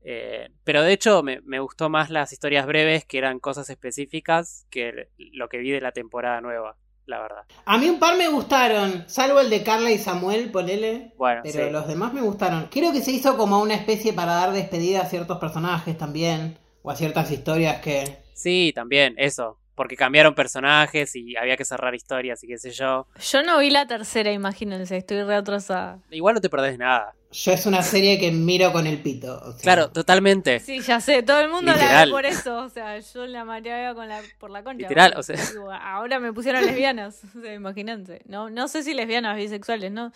[0.07, 4.67] Eh, pero de hecho me, me gustó más las historias breves que eran cosas específicas
[4.71, 7.45] que lo que vi de la temporada nueva, la verdad.
[7.65, 11.15] A mí un par me gustaron, salvo el de Carla y Samuel, ponele.
[11.17, 11.71] Bueno, Pero sí.
[11.71, 12.69] los demás me gustaron.
[12.71, 16.59] Creo que se hizo como una especie para dar despedida a ciertos personajes también.
[16.87, 18.19] O a ciertas historias que...
[18.35, 19.59] Sí, también, eso.
[19.75, 23.07] Porque cambiaron personajes y había que cerrar historias y qué sé yo.
[23.19, 26.01] Yo no vi la tercera, imagínense, estoy reatrasada.
[26.11, 27.15] Igual no te perdés nada.
[27.33, 29.35] Yo es una serie que miro con el pito.
[29.35, 29.63] o sea.
[29.63, 30.61] Claro, totalmente.
[30.61, 32.59] Sí, ya sé, todo el mundo la ve por eso.
[32.59, 34.83] O sea, yo la mareaba con la, por la concha.
[34.83, 35.37] Literal, o sea.
[35.37, 37.23] Digo, Ahora me pusieron lesbianas.
[37.37, 38.21] O sea, imagínense.
[38.27, 40.13] No, no sé si lesbianas, bisexuales, no.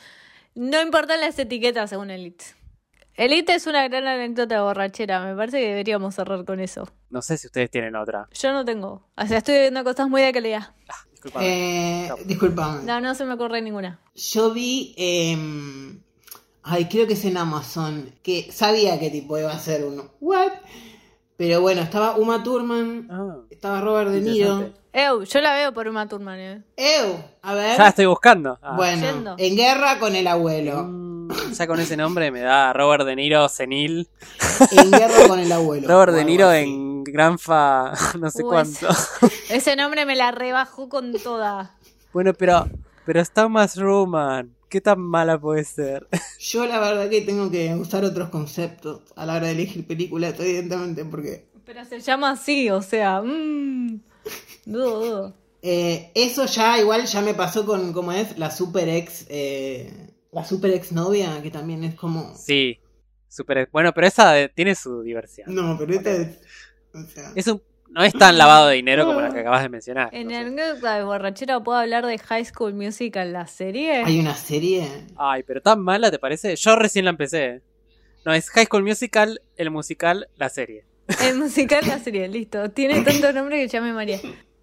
[0.55, 2.45] No importan las etiquetas según Elite.
[3.19, 5.25] Elite es una gran anécdota de borrachera.
[5.25, 6.89] Me parece que deberíamos cerrar con eso.
[7.11, 8.29] No sé si ustedes tienen otra.
[8.33, 9.03] Yo no tengo.
[9.17, 10.73] O sea, estoy viendo cosas muy de calidad.
[11.13, 11.47] Disculpame.
[12.05, 12.17] Eh, No.
[12.25, 12.85] disculpame.
[12.85, 14.01] No, no se me ocurre ninguna.
[14.15, 14.95] Yo vi...
[14.97, 16.01] em,
[16.63, 18.15] ay, creo que es en Amazon.
[18.23, 20.13] Que sabía que tipo iba a ser uno.
[20.21, 20.53] ¿What?
[21.37, 23.09] Pero bueno, estaba Uma Thurman.
[23.11, 24.73] Ah, Estaba Robert De Niro.
[24.93, 26.63] Ew, yo la veo por Uma Thurman, eh.
[26.77, 27.77] Ew, a ver.
[27.79, 28.59] Ya estoy buscando.
[28.63, 28.75] Ah.
[28.77, 29.35] bueno, Yendo.
[29.39, 30.85] en guerra con el abuelo.
[30.85, 31.08] Mm,
[31.53, 34.09] ya con ese nombre me da Robert De Niro senil.
[34.71, 35.89] En guerra con el abuelo.
[35.93, 38.89] Robert De Niro en Granfa no sé Uy, cuánto.
[39.49, 41.77] Ese nombre me la rebajó con toda.
[42.13, 42.67] Bueno, pero
[43.05, 44.55] pero está más Roman.
[44.69, 46.07] ¿Qué tan mala puede ser?
[46.39, 50.35] Yo la verdad que tengo que usar otros conceptos a la hora de elegir películas,
[50.39, 54.01] evidentemente, porque Pero se llama así, o sea, mmm.
[54.67, 55.35] Dudo, dudo.
[55.63, 58.39] eh, eso ya igual ya me pasó con, ¿cómo es?
[58.39, 62.35] La super ex, eh, la super ex novia, que también es como...
[62.35, 62.79] Sí.
[63.29, 65.55] Super, bueno, pero esa tiene su diversión.
[65.55, 66.41] No, pero esta es...
[66.95, 69.69] O sea, Es un, no es tan lavado de dinero como la que acabas de
[69.69, 70.09] mencionar.
[70.13, 70.37] En sé.
[70.37, 74.03] anécdota de borrachera puedo hablar de High School Musical, la serie.
[74.05, 74.89] hay una serie...
[75.17, 76.57] Ay, pero tan mala, ¿te parece?
[76.57, 77.63] Yo recién la empecé.
[78.25, 80.85] No, es High School Musical, el musical, la serie.
[81.23, 82.71] El musical, la serie, listo.
[82.71, 84.21] Tiene tantos nombres que ya me mareé.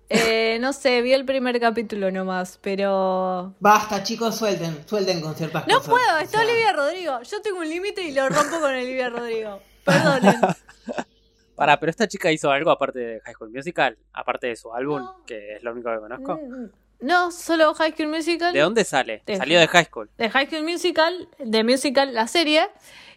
[0.10, 3.54] Eh, no sé, vi el primer capítulo nomás, pero.
[3.60, 5.90] Basta, chicos, suelten, suelten con ciertas No cosas.
[5.90, 7.22] puedo, o está sea, Olivia Rodrigo.
[7.24, 9.60] Yo tengo un límite y lo rompo con Olivia Rodrigo.
[9.84, 10.40] Perdonen.
[11.56, 15.00] Pará, pero esta chica hizo algo aparte de High School Musical, aparte de su álbum,
[15.00, 15.24] No.
[15.26, 16.36] que es lo único que conozco.
[16.36, 16.66] Mm,
[17.00, 18.54] No, solo High School Musical.
[18.54, 19.24] ¿De dónde sale?
[19.26, 20.10] De- Salió de High School.
[20.18, 22.68] de High School Musical, de Musical, la serie.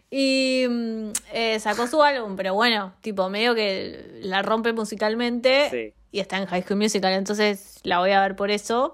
[0.09, 5.93] Y mm, eh, sacó su álbum, pero bueno, tipo, medio que la rompe musicalmente Sí.
[6.11, 8.93] Y está en High School Musical, entonces la voy a ver por eso.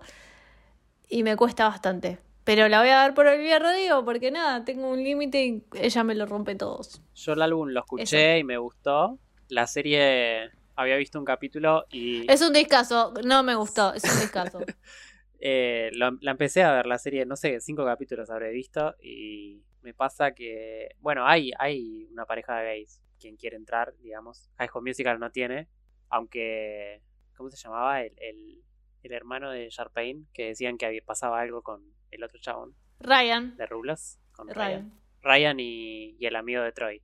[1.07, 2.19] Y me cuesta bastante.
[2.43, 6.03] Pero la voy a ver por Olivia Rodrigo, porque nada, tengo un límite y ella
[6.03, 7.01] me lo rompe todos.
[7.15, 9.17] Yo el álbum lo escuché y me gustó.
[9.49, 14.19] La serie había visto un capítulo y Es un discazo, no me gustó, es un
[14.19, 14.59] discazo.
[15.39, 19.63] eh, lo- la empecé a ver la serie, no sé, cinco capítulos habré visto y
[19.81, 24.49] me pasa que, bueno, hay, hay una pareja de gays quien quiere entrar, digamos.
[24.57, 25.67] High School Musical no tiene,
[26.15, 27.01] aunque,
[27.35, 28.01] ¿cómo se llamaba?
[28.01, 28.63] El, el,
[29.03, 33.57] el hermano de Sharpayne, que decían que había, pasaba algo con el otro chabón Ryan.
[33.57, 34.55] de Rulos, con Ryan.
[34.57, 35.01] Ryan.
[35.21, 37.01] Ryan y, y el amigo de Troy.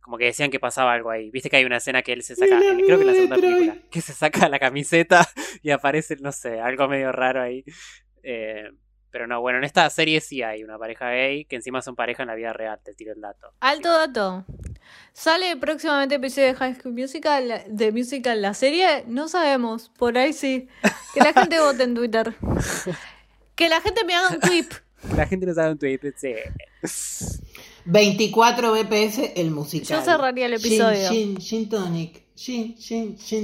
[0.00, 1.30] Como que decían que pasaba algo ahí.
[1.30, 3.36] Viste que hay una escena que él se saca, El creo que en la segunda
[3.36, 5.20] película, que se saca la camiseta
[5.62, 7.62] y aparece, no sé, algo medio raro ahí.
[8.24, 8.70] Eh,
[9.10, 12.22] pero no, bueno, en esta serie sí hay una pareja gay, que encima son pareja
[12.22, 13.52] en la vida real, te tiro el dato.
[13.60, 14.44] Alto dato.
[15.12, 19.04] ¿Sale próximamente episodio de High School Musical, de Musical la serie?
[19.06, 20.68] No sabemos, por ahí sí.
[21.14, 22.34] Que la gente vote en Twitter.
[23.54, 24.68] Que la gente me haga un tweet.
[25.16, 26.34] La gente no sabe un tweet, sí.
[27.84, 29.98] 24 BPS el musical.
[29.98, 31.08] Yo cerraría el Gin, episodio.
[31.08, 32.29] Gin, gin tonic.
[32.40, 32.74] Gin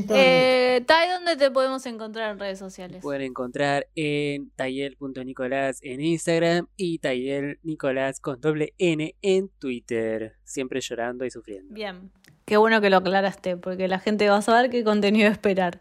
[0.06, 0.10] tonic.
[0.10, 3.02] Eh, Tai, ¿dónde te podemos encontrar en redes sociales?
[3.02, 10.36] Pueden encontrar en tayel.nicolás en Instagram y tayel Nicolás con doble N en Twitter.
[10.44, 11.74] Siempre llorando y sufriendo.
[11.74, 12.10] Bien.
[12.46, 15.78] Qué bueno que lo aclaraste, porque la gente va a saber qué contenido esperar.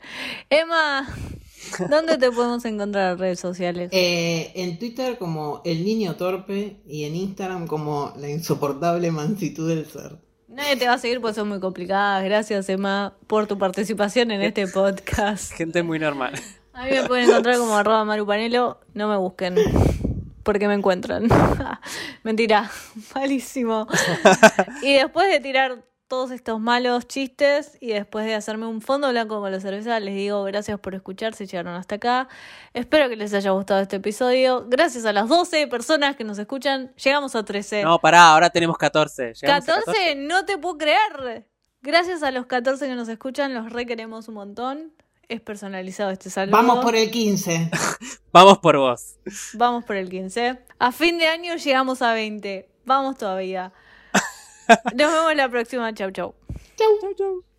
[0.50, 1.08] Emma,
[1.90, 3.92] ¿dónde te podemos encontrar en redes sociales?
[3.94, 9.86] Eh, en Twitter como El Niño Torpe y en Instagram como La Insoportable Mansitud del
[9.86, 10.25] Ser.
[10.56, 12.24] Nadie te va a seguir porque son muy complicadas.
[12.24, 15.52] Gracias, Emma, por tu participación en este podcast.
[15.58, 16.34] Gente muy normal.
[16.72, 18.80] A mí me pueden encontrar como arroba marupanelo.
[18.94, 19.56] No me busquen.
[20.44, 21.28] Porque me encuentran.
[22.24, 22.72] Mentira.
[23.14, 23.86] Malísimo.
[24.82, 29.40] Y después de tirar todos estos malos chistes y después de hacerme un fondo blanco
[29.40, 32.28] con la cerveza, les digo gracias por escuchar si llegaron hasta acá.
[32.74, 34.66] Espero que les haya gustado este episodio.
[34.68, 37.84] Gracias a las 12 personas que nos escuchan, llegamos a 13.
[37.84, 39.34] No, pará, ahora tenemos 14.
[39.34, 41.46] Llegamos a 14, no te puedo creer.
[41.82, 44.94] Gracias a los 14 que nos escuchan, los re queremos un montón.
[45.28, 46.56] Es personalizado este saludo.
[46.56, 47.72] Vamos por el 15.
[48.32, 49.16] Vamos por vos.
[49.54, 50.60] Vamos por el 15.
[50.78, 52.70] A fin de año llegamos a 20.
[52.86, 53.74] Vamos todavía.
[54.96, 55.94] Nos vemos la próxima.
[55.94, 56.36] Chau, chau.
[56.78, 57.55] Chau, chau.